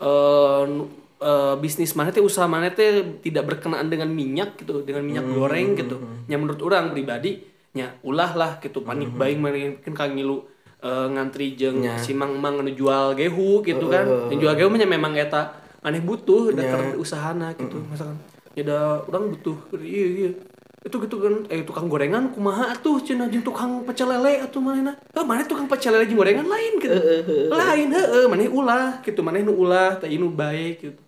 [0.00, 0.88] eh, nu-
[1.18, 5.76] eh, bisnis mana teh usaha mana teh tidak berkenaan dengan minyak gitu dengan minyak goreng
[5.76, 5.96] gitu.
[6.24, 10.16] Nya menurut orang pribadi nya ulah lah gitu panik buying mana kan kang
[10.82, 11.98] eh, ngantri jeung Nya.
[11.98, 14.06] si mang mang nu jual gehu gitu kan.
[14.30, 18.18] Yang jual gehu mah memang eta aneh butuh da keur usahana gitu misalkan
[18.58, 19.56] ya da urang butuh.
[19.78, 20.30] Iya iya.
[20.78, 21.46] Itu gitu kan.
[21.50, 23.02] Eh tukang gorengan kumaha atuh?
[23.02, 24.94] Cenah jeung tukang pecel lele atuh manehna.
[25.14, 26.94] Eh mana tukang pecel lele jeung gorengan lain gitu.
[27.50, 31.02] Lain heeh maneh ulah gitu maneh nu ulah teh nu baik gitu.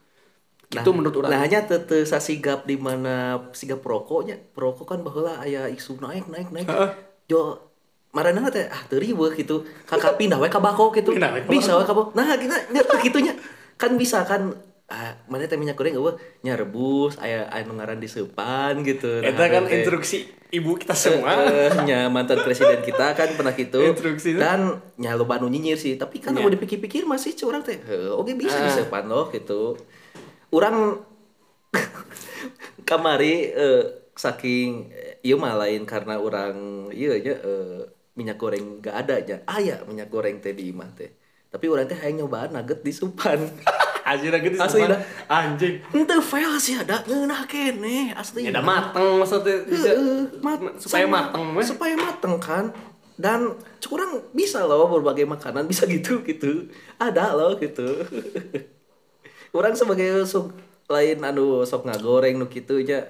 [0.70, 1.30] Gitu menurut urang.
[1.30, 4.38] Nah hanya tete sasigap di mana sigap perokoknya.
[4.54, 6.66] Perokok kan bahwa aya isu naik naik naik.
[7.30, 7.69] Jo
[8.10, 9.62] marana teh ah teu riweuh gitu.
[9.86, 11.14] Kakak pindah we ka bako gitu.
[11.46, 11.92] Bisa we ka.
[12.12, 13.32] Nah kita nya kitunya.
[13.74, 14.54] Kan bisa kan
[14.90, 19.22] ah mana teh minyak goreng eueuh nya rebus aya aya nu ngaran disepan gitu.
[19.22, 21.30] Eta kan instruksi ibu kita semua.
[21.46, 25.94] Eh, nya mantan presiden kita kan pernah gitu Instruksi dan nya loba nu nyinyir sih
[25.94, 27.78] tapi kan mau dipikir-pikir masih curang teh
[28.10, 28.66] oke bisa Ah.
[28.66, 29.78] disepan loh gitu
[30.50, 30.98] orang
[32.88, 33.82] kamari eh,
[34.16, 37.86] saking eh, ieu mah lain karena orang ieu nya eh,
[38.20, 39.36] minyak goreng gak ada aja.
[39.46, 41.08] Aya minyak goreng teh di imah teh.
[41.48, 43.40] Tapi orang teh hayang nyobaan nugget di supan.
[44.00, 44.98] Anjir gitu Asli dah.
[45.28, 45.80] anjing.
[45.88, 48.42] Ente fail sih ada ngeunah kene asli.
[48.42, 51.62] Ya udah mateng maksudnya bisa Heeh, mat- supaya sama- mateng mah.
[51.62, 52.64] supaya mateng kan.
[53.14, 56.66] Dan kurang bisa loh berbagai makanan bisa gitu gitu.
[56.96, 57.86] Ada loh gitu.
[59.52, 60.54] Orang sebagai sok
[60.86, 63.06] lain anu sok ngagoreng nu gitu aja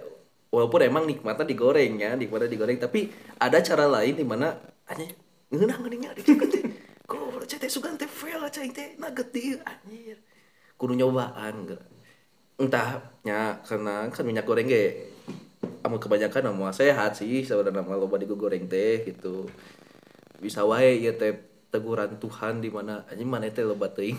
[0.50, 2.78] walaupun emang nikmatnya digoreng ya nikmatnya digoreng.
[2.78, 4.52] Tapi ada cara lain di mana
[4.90, 5.06] hanya
[5.50, 6.62] ngeunah ngeunahnya di sugan teh
[7.06, 10.18] kok teh sugan teh fail aja teh nugget di anjir.
[10.74, 11.82] Kudu nyobaan enggak.
[12.60, 15.10] Entah nya karena kan minyak goreng ge
[15.80, 19.48] amun kebanyakan mau sehat sih sebenarnya mah loba digoreng teh gitu.
[20.42, 21.36] Bisa wae ya teh
[21.70, 24.18] teguran Tuhan di mana anjing mana teh loba teuing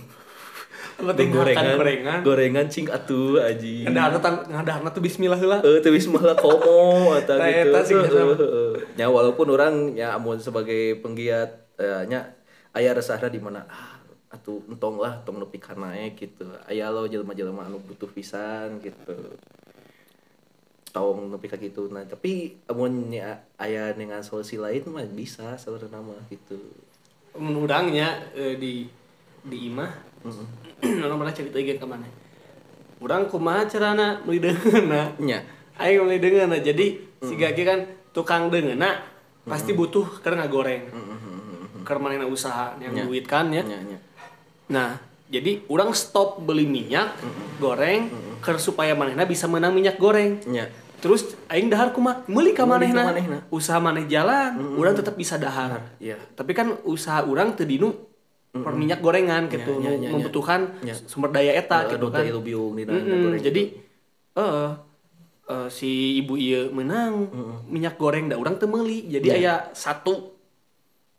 [1.01, 2.19] Penting gorengan gorengan.
[2.22, 5.57] gorengan cing atuh aji Ngedaharna tan ngedaharna tuh bismillah heula.
[5.65, 7.49] Eh, teu bisa malah komo eta Nah,
[7.82, 8.78] gitu.
[8.93, 12.38] Ya walaupun orang ya amun sebagai penggiat eh, nya
[12.72, 13.97] aya resahna di mana ah
[14.32, 16.47] atuh entong lah tong nepi ka naik gitu.
[16.69, 19.36] Aya lo jelema-jelema anu butuh pisan gitu.
[20.91, 21.91] Tong nepi ka gitu.
[21.91, 26.59] Nah, tapi amun ya, aya dengan solusi lain mah bisa sebenarnya mah gitu.
[27.36, 28.88] Menurangnya eh, di
[29.45, 29.91] di imah.
[31.05, 32.05] Orang pernah cerita ge ke mana?
[33.01, 35.17] Urang kumaha carana meuli deungeuna.
[35.17, 35.41] Nya.
[35.77, 36.61] Aing meuli deungeuna.
[36.61, 37.79] Jadi si gaki kan
[38.13, 39.01] tukang deungeuna
[39.45, 40.89] pasti butuh ngagoreng.
[41.81, 43.03] Keur manehna usaha yang Nya.
[43.09, 43.65] duit kan ya.
[43.65, 43.97] Nya, nya.
[44.69, 45.01] Nah,
[45.33, 47.17] jadi orang stop beli minyak
[47.57, 48.13] goreng
[48.45, 50.37] keur supaya manehna bisa menang minyak goreng.
[50.45, 50.69] Nya.
[51.01, 52.21] Terus aing dahar kumaha?
[52.29, 53.09] Meuli ka manehna.
[53.49, 55.81] Usaha maneh jalan, urang tetap bisa dahar.
[55.97, 56.21] Iya.
[56.37, 57.89] Tapi kan usaha urang teu dinu
[58.51, 60.09] per minyak gorengan gitu, Nya, nya, nya, nya.
[60.11, 60.91] membutuhkan Nya.
[61.07, 62.19] sumber daya eta Eh, gitu kan.
[62.19, 63.63] Mm-mm, minyak goreng jadi
[64.31, 64.69] eh
[65.47, 67.31] eh, si ibu ieu menang
[67.65, 69.07] minyak goreng da urang teu meuli.
[69.07, 70.35] Jadi aya satu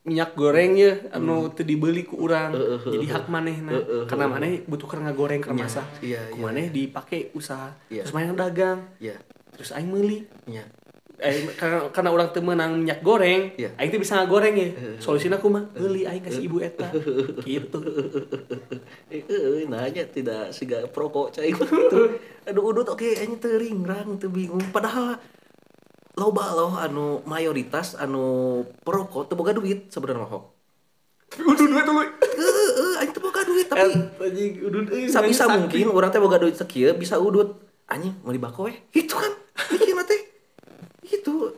[0.03, 2.53] minyak goreng ya anu teu dibeli ku urang.
[2.85, 3.81] Jadi hak manehna.
[4.05, 5.89] Karena maneh butuh keur ngagoreng keur masak.
[6.01, 6.45] iya, Ku iya.
[6.45, 7.73] maneh dipake usaha.
[7.89, 8.05] Iya.
[8.05, 8.93] Terus maneh dagang.
[8.99, 9.17] Iya.
[9.53, 10.29] Terus aing meuli.
[10.45, 10.65] Nya.
[11.23, 13.71] Eh, karena, karena orang teu menang minyak goreng, Iya.
[13.79, 14.69] aing bisa ngagoreng ya.
[14.99, 15.71] Solusina kumaha?
[15.79, 16.91] Heuli aing kasih ibu eta.
[17.47, 17.79] gitu.
[19.07, 21.63] Eh, eh, nanya tidak siga perokok cai gitu.
[22.51, 25.15] Aduh udut oke ini teu ringrang teu bingung padahal
[26.19, 30.43] loba loh anu mayoritas anu perokok teu boga duit sebenarnya mah.
[31.33, 31.71] Tuluy.
[32.35, 34.53] Heeh, eh, aing teu boga duit tapi anjing
[35.07, 35.55] sabisa sakti.
[35.55, 38.75] mungkin orang teh boga duit sekieu bisa udut anjing mau dibako we.
[38.91, 39.33] Itu kan
[39.71, 40.32] mikirna teh.
[41.13, 41.53] Itu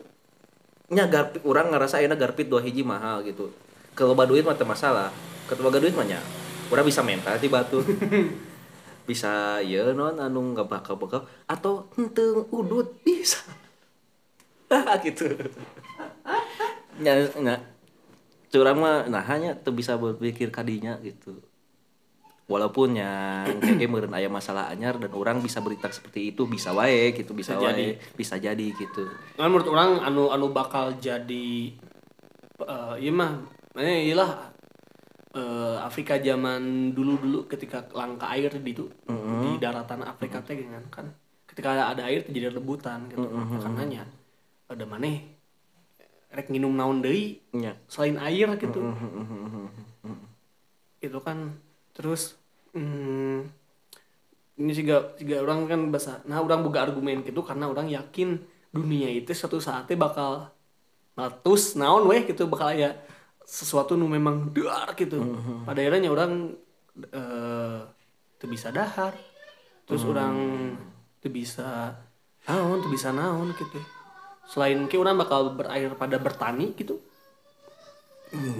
[0.90, 3.54] nya garpit orang ngerasa enak garpit dua hiji mahal gitu.
[3.94, 5.14] Kalau duit mah masalah.
[5.54, 6.18] Boga duit mah nya
[6.72, 7.78] urang bisa mental ti batu.
[9.04, 13.44] bisa ya non anu nggak bakal bakal atau henteu udut bisa
[15.04, 15.28] gitu
[17.04, 17.60] nya nya
[18.48, 21.36] curang mah nah hanya tuh bisa berpikir kadinya gitu
[22.44, 27.16] walaupun yang kayak meureun aya masalah anyar dan orang bisa berita seperti itu bisa wae
[27.16, 27.84] gitu bisa, Bisa wae jadi.
[28.12, 29.08] bisa jadi gitu.
[29.36, 31.72] Kan menurut orang anu anu bakal jadi
[32.64, 33.32] eh iya mah
[33.80, 34.52] eh iyalah
[35.34, 38.86] eh, Afrika zaman dulu-dulu ketika langka air di itu
[39.40, 41.06] di daratan Afrika teh kan kan
[41.48, 43.24] ketika ada, air terjadi rebutan gitu.
[43.62, 44.04] Makanya
[44.68, 45.32] ada maneh
[46.34, 47.78] rek nginum naon deui nya.
[47.86, 48.80] selain air gitu.
[50.98, 51.58] Itu kan
[51.94, 52.34] terus
[52.74, 53.48] hmm,
[54.60, 58.38] ini juga juga orang kan bahasa nah orang buka argumen gitu karena orang yakin
[58.74, 60.50] dunia itu suatu saatnya bakal
[61.14, 62.98] meletus naon weh gitu bakal ya
[63.44, 65.20] sesuatu nu memang dar gitu.
[65.68, 66.32] Pada akhirnya orang
[67.14, 67.80] eh
[68.40, 69.14] tuh bisa dahar
[69.84, 70.34] terus orang
[71.22, 71.94] tuh bisa
[72.50, 73.78] naon tuh bisa naon gitu.
[74.44, 76.98] Selain ke orang bakal berakhir pada bertani gitu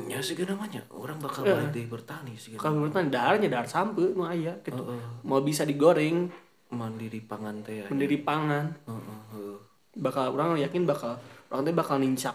[0.08, 0.82] ya sih namanya.
[0.90, 4.82] Orang bakal balik deui bertani sih kalau menurut daharnya dahar sampe nu aya gitu.
[5.26, 6.30] Mau bisa digoreng.
[6.74, 7.86] Mandiri pangan teh ya.
[7.86, 8.66] mendiri pangan.
[8.88, 9.56] Heeh, heeh.
[9.94, 11.14] bakal orang yakin bakal
[11.54, 12.34] orang teh bakal nincak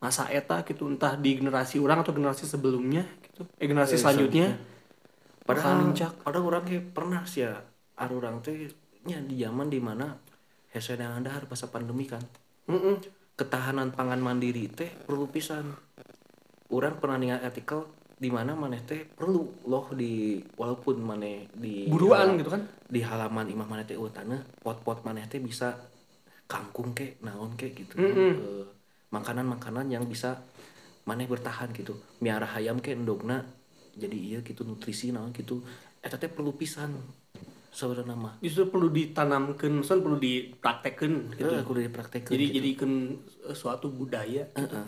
[0.00, 0.88] masa eta gitu.
[0.88, 3.44] Entah di generasi orang atau generasi sebelumnya gitu.
[3.60, 4.56] Eh generasi selanjutnya.
[5.44, 6.12] bakal Padahal nincak.
[6.24, 7.60] padahal orang kayak pernah sih ya
[8.00, 8.72] ada orang teh
[9.04, 10.16] nya di zaman di mana
[10.72, 12.24] hese yang dahar pas pandemi kan.
[12.72, 13.04] Mm-mm.
[13.36, 15.76] Ketahanan pangan mandiri teh perlu pisan.
[16.72, 17.84] Orang pernah ningali artikel
[18.14, 23.50] di mana maneh teh perlu loh di walaupun maneh di buruan gitu kan di halaman
[23.50, 25.74] imah maneh teh tanah pot-pot maneh teh bisa
[26.46, 28.64] kangkung kek naon kek gitu Eh,
[29.10, 30.38] makanan-makanan yang bisa
[31.04, 33.42] maneh bertahan gitu miara hayam kek endogna
[33.98, 35.60] jadi iya gitu nutrisi naon gitu
[35.98, 36.94] eta teh perlu pisan
[37.74, 41.54] sebenarnya mah justru perlu ditanamkan maksudnya perlu dipraktekkan gitu gitu.
[41.58, 42.54] aku udah dipraktekin jadi gitu.
[42.62, 42.90] jadikan
[43.50, 44.86] eh, suatu budaya Heeh.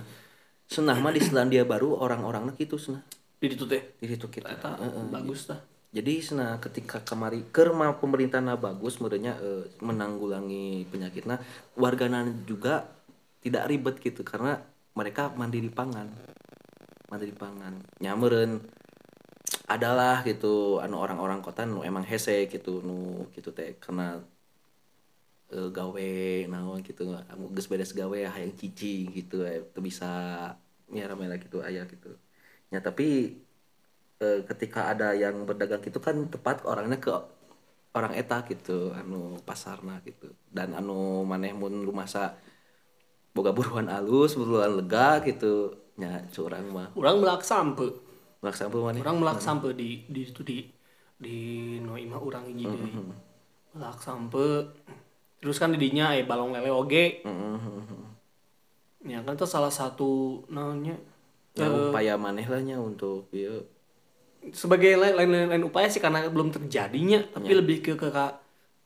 [0.67, 3.03] Senah mah di Selandia Baru orang-orangnya gitu senah
[3.37, 3.83] di situ teh?
[4.01, 4.49] Di situ kita.
[4.49, 4.81] Eta
[5.13, 5.61] bagus tah.
[5.93, 11.41] Jadi senah ketika kemari kerma pemerintahnya bagus merenya eh, menanggulangi penyakitnya
[11.77, 12.85] wargana juga
[13.41, 14.61] tidak ribet gitu karena
[14.97, 16.09] mereka mandiri pangan.
[17.13, 17.81] Mandiri pangan.
[18.01, 18.61] Nyameren
[19.67, 24.23] adalah gitu anu orang-orang kota nu emang hese gitu nu gitu teh karena
[25.53, 26.09] eh, gawe
[26.51, 27.03] naon gitu.
[27.55, 30.09] Geus beres gawe hayang cici gitu eh, teu bisa
[30.91, 32.15] miara merah gitu aya gitu.
[32.73, 33.39] Ya tapi
[34.23, 37.13] eh, ketika ada yang berdagang gitu kan tepat orangnya ke
[37.97, 40.33] orang eta gitu anu pasarna gitu.
[40.53, 42.37] Dan anu maneh mun rumasa
[43.37, 45.77] boga buruan alus buruan lega gitu.
[45.97, 46.93] Nya curang mah.
[46.93, 47.89] Orang melak sampe.
[48.45, 49.01] Laksa apa maneh?
[49.01, 50.69] Orang melak sampe di di itu di
[51.17, 51.37] di
[51.81, 52.93] no imah orang hiji deui.
[53.73, 54.77] Melak sampe
[55.47, 57.23] terus kan didinya eh balong lele oge
[59.07, 60.99] ya kan itu salah satu namanya
[61.55, 63.63] ya upaya maneh lah nya untuk ieu
[64.53, 67.23] sebagai lain lain, lain upaya sih karena belum terjadinya.
[67.35, 68.07] Tapi lebih ke ke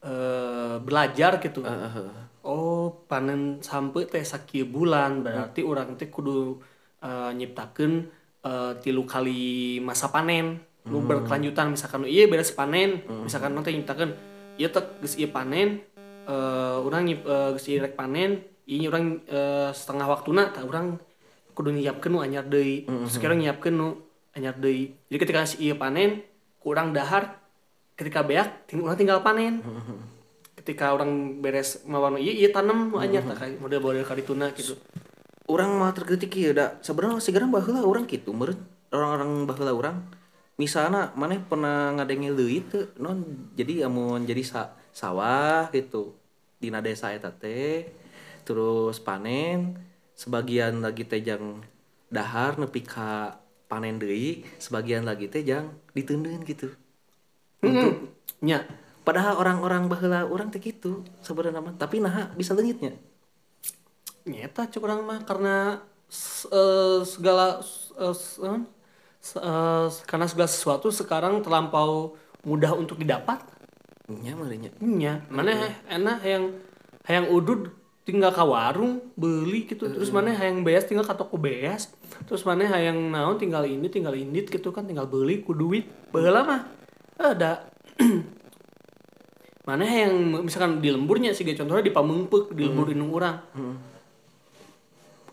[0.04, 1.60] eh, belajar gitu.
[2.40, 6.60] Oh panen sampai teh sakieu bulan berarti orang teh kudu
[7.04, 7.92] eh, nyiptakeun
[8.44, 10.64] eh, tilu kali masa panen.
[10.80, 14.16] Nu berkelanjutan misalkan iya beres panen misalkan nanti nyiptakeun
[14.56, 15.84] iya geus ieu panen
[16.30, 18.38] eh urang nyip eh, geus ieu rek panen
[18.70, 21.02] ieu urang eh, setengah waktuna tah urang
[21.58, 22.86] kudu nyiapkeun nu anyar deui.
[22.86, 23.98] Terus kira nyiapkeun nu
[24.38, 24.94] anyar deui.
[25.10, 26.22] Jadi ketika si ieu panen
[26.62, 27.42] kurang dahar
[27.98, 29.58] ketika beak ting urang tinggal panen.
[30.54, 34.78] Ketika orang beres mawan iya iya tanam anyar tah kayak model model karituna gitu.
[35.50, 36.66] Orang mah tergetik ya da.
[36.78, 38.60] Sebenarnya sekarang baheula orang gitu meureun
[38.94, 39.96] orang-orang baheula orang
[40.60, 43.24] misalnya maneh pernah ngadenge leuwih teu non
[43.56, 46.19] jadi amun jadi sa sawah gitu
[46.60, 47.88] dina desa eta teh
[48.44, 49.80] terus panen
[50.12, 51.64] sebagian lagi teh jang
[52.12, 56.68] dahar nepi ka panen deui sebagian lagi teh jang diteundeun gitu.
[57.64, 58.68] Untuk nya
[59.00, 62.92] padahal orang-orang baheula orang teh gitu sebenarnya mah tapi nah bisa leungitnya.
[64.28, 65.80] Nyeta cuk orang mah karena
[66.52, 67.64] eh, segala
[67.96, 68.16] eh,
[69.40, 73.40] eh, karena segala sesuatu sekarang terlampau mudah untuk didapat
[74.10, 75.22] nya merenya nya.
[75.30, 76.44] Mana enak yang
[77.06, 77.70] yang udud
[78.02, 79.86] tinggal ke warung beli gitu.
[79.86, 81.94] Terus mana yang beas tinggal ke toko beas.
[82.26, 85.86] Terus mana yang naon tinggal ini tinggal ini gitu kan tinggal beli ku duit.
[86.10, 86.60] Baheula mah
[87.20, 87.70] ada.
[89.68, 93.38] Mana yang misalkan di lemburnya sih contohnya di pamengpeuk di lembur indung urang.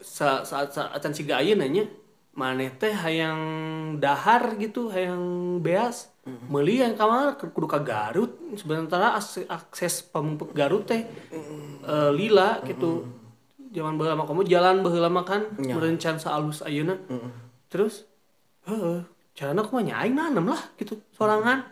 [0.03, 1.87] Sa saat saat acan si ayeuna nanya
[2.37, 3.41] maneh teh hayang
[3.97, 6.13] dahar gitu hayang beas.
[6.51, 8.37] Meuli yang kamar kudu ka Garut.
[8.59, 11.01] Sementara akses, akses pamengpeuk Garut teh
[11.81, 13.09] eh, lila gitu.
[13.73, 17.01] Zaman baheula mah kamu jalan baheula mah kan merencan saalus ayeuna.
[17.73, 18.05] Terus
[18.69, 19.01] heeh
[19.33, 21.65] carana kumaha nya aing nanem lah gitu sorangan.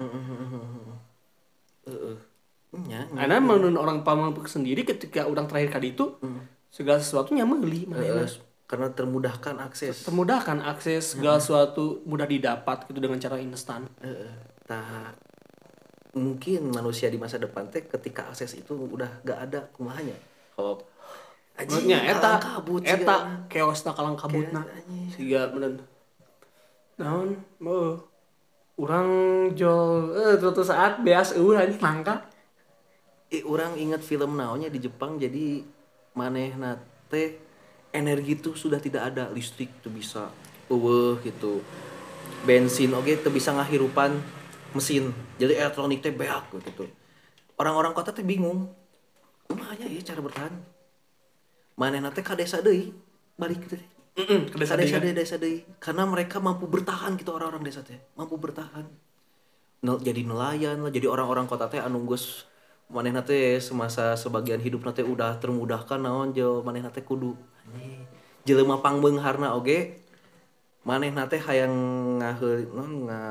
[2.76, 6.18] Nya karena menurut orang pamengpeuk sendiri ketika orang terakhir kali itu
[6.74, 10.06] segala sesuatunya meuli manehna Eh, karena termudahkan akses.
[10.06, 13.86] Termudahkan akses segala sesuatu mudah didapat gitu dengan cara instan.
[14.02, 14.54] Heeh.
[14.66, 15.14] tah
[16.18, 20.18] mungkin manusia di masa depan teh ketika akses itu udah gak ada kumahanya.
[20.58, 20.82] Kalau
[21.56, 24.66] Maksudnya eta kabut eta keosna kalang kabutna.
[25.14, 25.80] siga bener.
[27.00, 27.38] Naon?
[27.62, 28.02] Mau
[28.76, 29.10] urang
[29.56, 32.28] jol eh suatu saat beas eueuh anjing langka
[33.32, 35.64] eh, orang ingat film naonnya di Jepang jadi
[36.12, 36.76] manehna
[37.08, 37.40] teh
[37.96, 40.24] energi tuh sudah tidak ada listrik tuh bisa
[40.72, 41.64] eueuh gitu.
[42.48, 44.12] Bensin oke tuh bisa ngahirupan
[44.76, 45.04] mesin.
[45.42, 46.86] Jadi elektronik teh beak gitu.
[47.62, 48.70] Orang-orang kota teh bingung.
[49.48, 50.54] Kumanya ya cara bertahan.
[51.80, 52.92] Manehna teh ka desa deui?
[53.42, 53.76] Balik gitu
[54.16, 55.04] Mm-mm, ke desa desa deui.
[55.04, 55.58] deui desa deui.
[55.84, 58.00] Karena mereka mampu bertahan gitu orang-orang desa teh.
[58.20, 58.86] Mampu bertahan.
[59.86, 60.92] Nel- jadi nelayan lah.
[60.96, 62.26] Jadi orang-orang kota teh anu geus
[62.96, 66.64] manehna teh semasa sebagian hidup teh udah termudahkan naon jel.
[66.68, 67.36] Manehna teh kudu
[68.46, 69.98] jelema pangbeungharna oge
[70.86, 71.74] manehna teh hayang
[72.22, 73.22] ngaheul non nga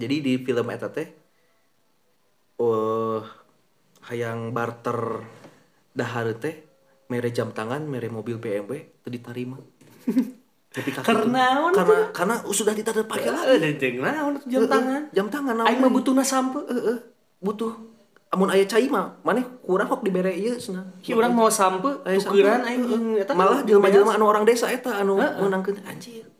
[0.00, 1.08] jadi di film eta teh
[2.60, 3.20] eh
[4.08, 5.20] hayang barter
[5.92, 6.56] dahar teh
[7.10, 9.58] mere jam tangan mere mobil BMW teu ditarima.
[10.70, 14.32] Tapi Karena naon karena karena sudah tidak dipakai lagi Eh, dan jeung naon?
[14.38, 15.02] Atuh jam tangan.
[15.10, 16.22] jam tangan Aing mah butuhna.
[16.22, 16.98] Heeh,
[17.42, 17.74] butuh
[18.30, 22.62] amun aya cai mah maneh kurang kok dibere ieu cenah Ki urang mau sampe tukeran
[22.62, 26.30] aing jeung eta malah jelema-jelema anu orang desa eta anu menangkeun anjir.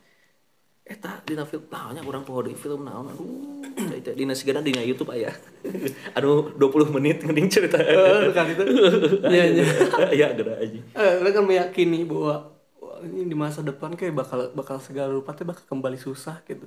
[0.91, 3.62] Eta dina film naonnya urang poho deui film naon aduh.
[3.95, 5.30] Eta dina sigana dina YouTube aya.
[6.18, 7.78] Anu 20 menit ngeuning cerita.
[7.78, 8.66] Eh, kan itu.
[9.30, 9.64] Iya, iya.
[10.11, 10.78] ya geura aja.
[10.82, 12.59] Eh, orang kan meyakini bahwa
[13.07, 16.66] ini di masa depan kayak bakal bakal segala rupa teh bakal kembali susah gitu.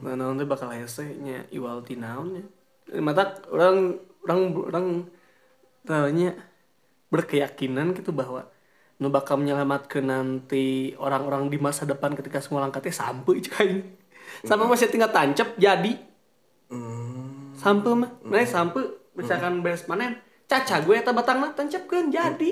[0.00, 2.44] Nah, naon teh bakal hese nya iwal ti naon nya.
[2.88, 4.86] Eh, Mata orang orang orang
[5.82, 6.38] tanya
[7.10, 8.48] berkeyakinan gitu bahwa
[9.02, 13.82] nu bakal menyelamatkan nanti orang-orang di masa depan ketika semua langkahnya sampai cek aing.
[14.46, 15.98] Sama masih tinggal tancap jadi.
[17.58, 18.10] Sampai mah.
[18.22, 20.16] Nah sampai misalkan beres panen
[20.46, 22.50] caca gue eta batangna tancapkeun jadi.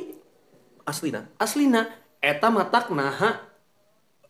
[0.84, 1.30] Aslina?
[1.38, 1.86] Aslina.
[2.20, 3.46] Eta matak naha.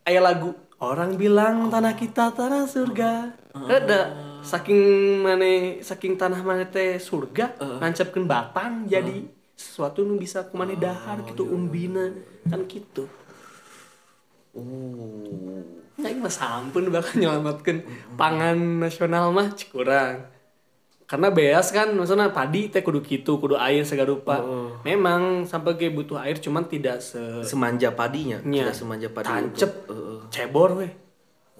[0.05, 3.33] Aya lagu orang bilang tanah kita tanah surga.
[3.51, 4.81] Ada saking
[5.19, 5.45] mana
[5.79, 9.23] saking tanah mana teh surga nancapkeun batang jadi
[9.53, 12.09] sesuatu nu bisa kumane dahar gitu umbina
[12.45, 13.05] kan gitu
[14.51, 15.61] oh
[15.93, 17.85] Nah, ini mah sampun bakal nyelamatkan
[18.15, 20.25] pangan nasional mah cik urang.
[21.05, 24.41] Karena beas kan maksudnya padi teh kudu kitu, kudu air segala rupa.
[24.81, 28.65] Memang sampai kayak butuh air cuman tidak se semanja padinya Nya.
[28.65, 30.19] tidak semanja padi tancep untuk- Heeh.
[30.31, 30.89] cebor weh.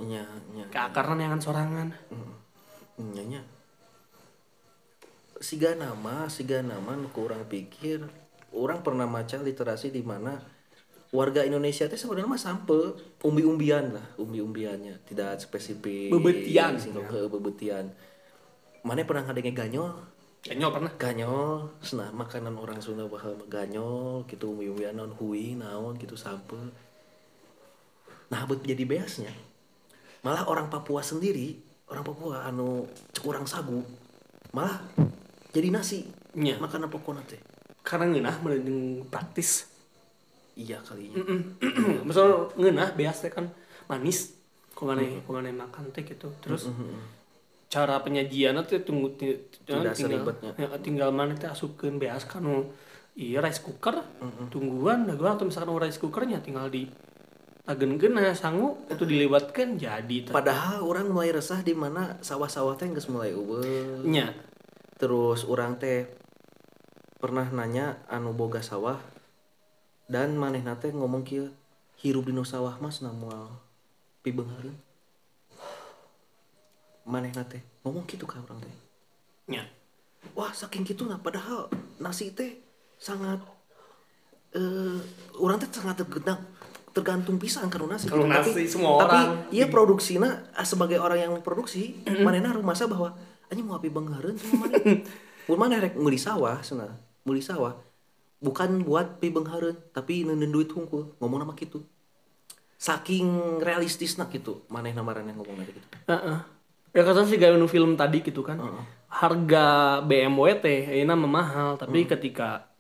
[0.02, 1.88] nya nya Ke akarna neangan sorangan.
[1.94, 2.00] nya
[3.10, 3.42] nya
[5.42, 8.06] siga nama siga nama kurang pikir.
[8.52, 10.38] Orang pernah maca literasi di mana
[11.10, 12.78] warga Indonesia teh sebenarnya mah sampe
[13.26, 15.02] umbi-umbian lah umbi-umbiannya.
[15.08, 16.14] Tidak spesifik.
[16.14, 16.78] Bebetian.
[16.78, 17.90] Singgung, heuh, bebetian.
[18.86, 19.98] Mana pernah ngadenge ganyol?
[20.42, 20.92] Kayaknya pernah.
[21.00, 21.52] ganyol.
[21.82, 26.60] Senah makanan orang Sunda bahal mah ganyol gitu umbi-umbian naon hui naon gitu sampe
[28.32, 29.36] nah buat jadi beasnya
[30.24, 31.60] malah orang Papua sendiri
[31.92, 33.84] orang Papua anu cek urang sagu
[34.56, 34.80] malah
[35.52, 36.56] jadi nasi Nya.
[36.58, 37.40] makanan pokokna teh
[37.84, 39.68] Karena ngeunah meureun praktis.
[40.56, 41.20] iya kalinya
[42.08, 43.52] Misalnya ngeunah beas teh kan
[43.92, 44.32] manis.
[44.72, 46.32] Kumane kumane makan teh gitu.
[46.40, 46.72] Terus
[47.68, 50.52] cara penyajiannya tuh tunggu Tidak tinggal seribetnya.
[50.56, 52.44] ya, tinggal mana teh asupkeun beas kan
[53.12, 54.00] iya rice cooker
[54.48, 56.88] tungguan dah gua atau misalkan rice cookernya tinggal di
[57.70, 63.06] agen nah sangu itu dilewatkan jadi padahal orang mulai resah di mana sawah-sawah teh geus
[63.06, 64.34] mulai eueuh nya.
[64.98, 66.06] Terus orang teh
[67.18, 68.98] pernah nanya anu boga sawah
[70.10, 71.54] dan manehna teh ngomong kieu
[72.02, 73.50] hirup dino sawah mas namual
[74.26, 74.78] pibeunghereun
[77.06, 78.76] manehna teh ngomong gitu ka orang teh.
[79.50, 79.66] Nya.
[80.38, 81.70] Wah saking gitu nah padahal
[82.02, 82.58] nasi teh
[82.98, 83.42] sangat
[84.54, 85.02] eh
[85.38, 86.42] orang teh sangat tergantung
[86.92, 88.28] tergantung pisan karena nasi gitu.
[88.28, 89.48] nasi, semua tapi orang.
[89.52, 93.16] iya produksinya ah, sebagai orang yang produksi manehna harus masa bahwa
[93.48, 95.04] anjing mau api banggareun sama maneh
[95.48, 96.92] mun maneh rek meuli sawah cenah
[97.24, 97.78] meuli sawah.
[98.42, 101.86] Bukan buat pi banggareun tapi neun duit hungkul ngomong nama gitu
[102.82, 105.78] saking realistis nak gitu maneh namaran yang ngomong gitu
[106.10, 106.38] Heeh.
[106.98, 108.58] ya kata sih gaya film tadi gitu kan
[109.06, 112.71] harga BMW teh ayeuna mah mahal tapi ketika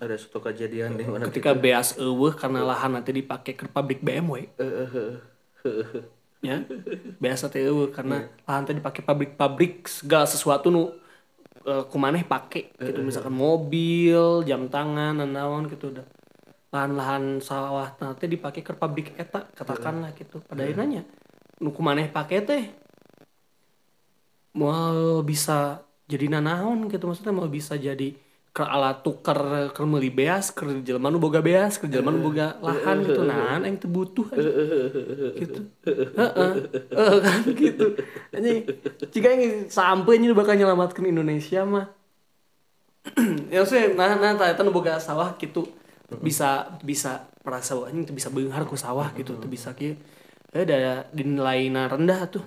[0.00, 4.52] ada suatu kejadian di mana ketika beas eueuh karena lahan nanti dipakai ke pabrik BMW
[6.44, 6.62] ya
[7.18, 10.92] biasa teh eueuh karena lahan teh dipakai pabrik-pabrik segala sesuatu nu
[11.66, 16.06] eh, kumaneh pake gitu misalkan mobil jam tangan dan naon gitu udah.
[16.74, 20.42] Lahan-lahan sawah nanti dipakai ke pabrik eta katakanlah gitu.
[20.44, 21.06] pada akhirnya
[21.62, 22.64] nu kumaneh pake teh?
[24.56, 28.14] Mau bisa jadi nanaon gitu maksudnya mau bisa jadi
[28.56, 32.56] ke alat tukar ke meuli beas ke jelema nu boga beas ke jelema nu boga
[32.64, 33.20] lahan gitu.
[33.28, 34.24] Nah yang teu butuh
[35.36, 35.60] gitu.
[35.84, 36.52] Heeh
[36.88, 37.86] Heeh, kan gitu.
[38.32, 38.64] Anjing
[39.12, 41.86] jika ini sampai ini bakal nyelamatkan Indonesia mah.
[43.54, 45.68] Ya sih nah nah ternyata nu boga sawah gitu.
[46.24, 50.00] Bisa bisa merasa bahwa ini tuh bisa beunghar ku sawah gitu tuh bisa kieu
[50.56, 52.44] eh da dinilainya rendah tuh.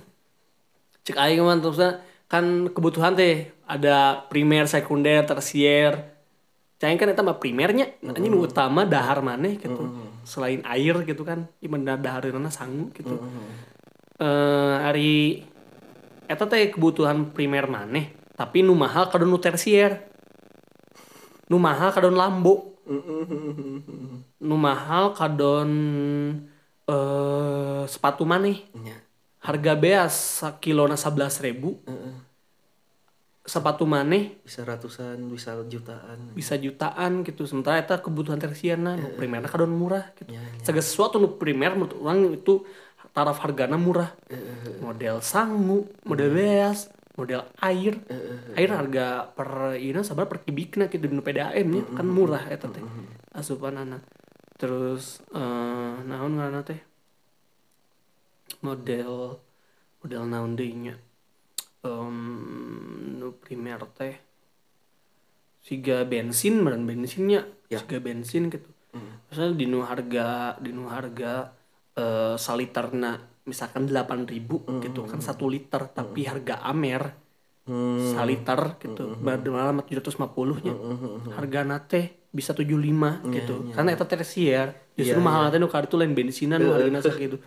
[1.05, 6.17] Cek aing mah terusnya kan kebutuhan teh ada primer, sekunder, tersier.
[6.80, 9.84] Cain kan eta mah primernya, anjing nu utama dahar maneh gitu.
[10.24, 13.20] Selain air gitu kan, iman dahareunana sangu gitu.
[14.17, 15.43] Eh ari
[16.26, 20.07] eta teh kebutuhan primer maneh, tapi nu mahal kadon nu tersier.
[21.51, 22.80] Nu mahal kadon lambo.
[24.39, 25.70] Nu mahal kadon
[26.88, 28.63] eh sepatu maneh.
[28.72, 29.03] Nya.
[29.43, 31.84] Harga beas sakilona 11.000 ribu.
[33.50, 34.38] Sepatu maneh?
[34.45, 36.38] Bisa ratusan, bisa jutaan.
[36.38, 37.50] bisa jutaan gitu.
[37.50, 40.30] Sementara itu kebutuhan tersier nah nu primerna kadon murah gitu.
[40.30, 40.62] Ya, ya.
[40.62, 42.62] segala sesuatu nu primer menurut orang itu
[43.10, 44.14] taraf hargana murah.
[44.86, 47.97] Model sangu model beas model air.
[48.54, 52.86] Air harga per ini sabar per kubikna gitu di PDAM nya kan murah eta teh.
[53.34, 53.97] Asupanana.
[54.62, 56.78] Terus eh naon ngaranna teh?
[58.62, 59.41] Model
[60.06, 60.93] model naon deui
[61.80, 62.17] Em,
[63.15, 64.15] nu primer teh
[65.59, 67.80] siga bensin meureun bensinnya Ya.
[67.80, 68.65] siga bensin gitu.
[69.30, 71.53] Misalnya di nu harga di nu harga
[71.93, 73.15] eh saliterna
[73.45, 77.13] misalkan 8000 gitu kan satu liter tapi harga amer.
[78.11, 80.73] Saliter gitu malah 750 nya.
[81.32, 83.73] Harga nate bisa 75 gitu.
[83.73, 87.38] karena eta tersier justru mahal nate nu kaditu lain bensinan nu hargana sakitu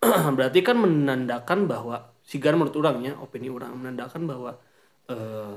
[0.36, 4.58] berarti kan menandakan bahwa sigar menurut orangnya opini orang menandakan bahwa
[5.06, 5.54] eh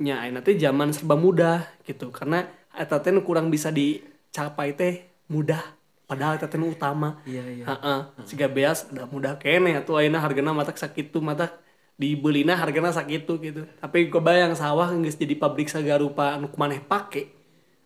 [0.00, 2.10] nya ayeuna teh zaman serba mudah gitu.
[2.10, 5.62] Karena eta teh kurang bisa dicapai teh mudah.
[6.10, 7.22] Padahal eta teh utama.
[7.22, 7.64] Iya, iya.
[7.70, 11.54] heeh siga beas udah mudah kene atuh ayeuna hargana matak sakitu matak
[11.94, 13.62] dibelina hargana sakitu gitu.
[13.78, 17.30] Tapi kebayang sawah geus jadi pabrik sagarupa anu kumaneh pake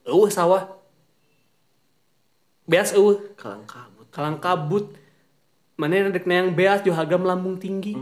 [0.08, 0.80] eueuh sawah.
[2.64, 3.20] Beas eueuh.
[3.36, 4.06] Kalang kabut.
[4.14, 5.03] kalang kabut
[5.74, 7.98] mana rek yang beas juga harga melambung tinggi.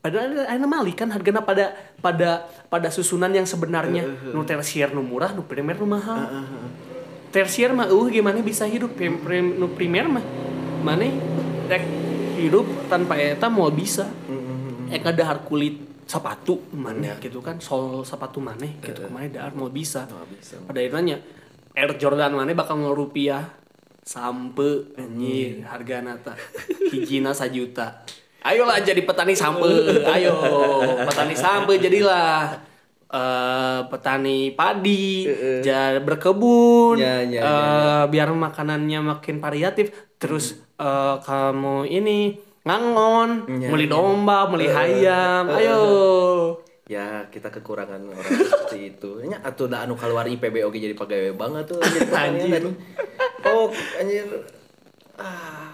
[0.00, 4.32] Padahal ada mali kan harganya pada pada pada susunan yang sebenarnya.
[4.32, 6.46] Nu tersier nu murah nu primer nu mahal.
[7.30, 8.96] Tersier mah uh gimana bisa hidup?
[8.96, 10.24] Prim, prim- nu primer mah
[10.80, 11.04] mana
[11.68, 11.84] rek
[12.40, 14.08] hidup tanpa eta mau bisa.
[14.88, 17.60] Ek ada har kulit sepatu mana gitu kan?
[17.60, 18.66] Sol sepatu mana?
[18.80, 20.08] Gitu ke mana dahar mau bisa.
[20.32, 20.56] Bisa.
[20.64, 21.20] pada akhirnya
[21.76, 23.59] Air Jordan mana bakal ngerupiah
[24.10, 26.34] sampe anjir harga nata.
[26.90, 28.02] Hijina sajuta.
[28.42, 29.70] Ayolah jadi petani sampe
[30.18, 30.34] ayo.
[31.06, 32.58] Petani sampe jadilah
[33.10, 35.26] eh petani padi
[35.66, 39.94] jadi berkebun Ya, ya, eh, biar makanannya makin variatif.
[40.18, 42.34] Terus eh, kamu ini
[42.66, 45.54] ngangon beli domba beli ayam.
[45.54, 45.80] Ayo
[46.90, 49.22] Ya kita kekurangan orang seperti itu.
[49.22, 52.02] Nya atuh da anu keluar IPB oke jadi pegawai banget tuh anjir.
[52.10, 52.50] Anjir.
[52.50, 52.64] anjir.
[53.46, 54.26] Oh anjir.
[55.14, 55.70] Ah.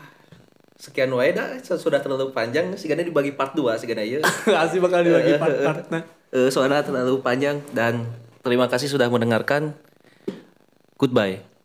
[0.76, 4.20] Sekian wae dah sudah terlalu panjang sigana dibagi part 2 sigana ieu.
[4.52, 6.04] asli bakal dibagi part-partnya
[6.36, 8.04] Eh soalnya terlalu panjang dan
[8.44, 9.72] terima kasih sudah mendengarkan.
[11.00, 11.55] Goodbye.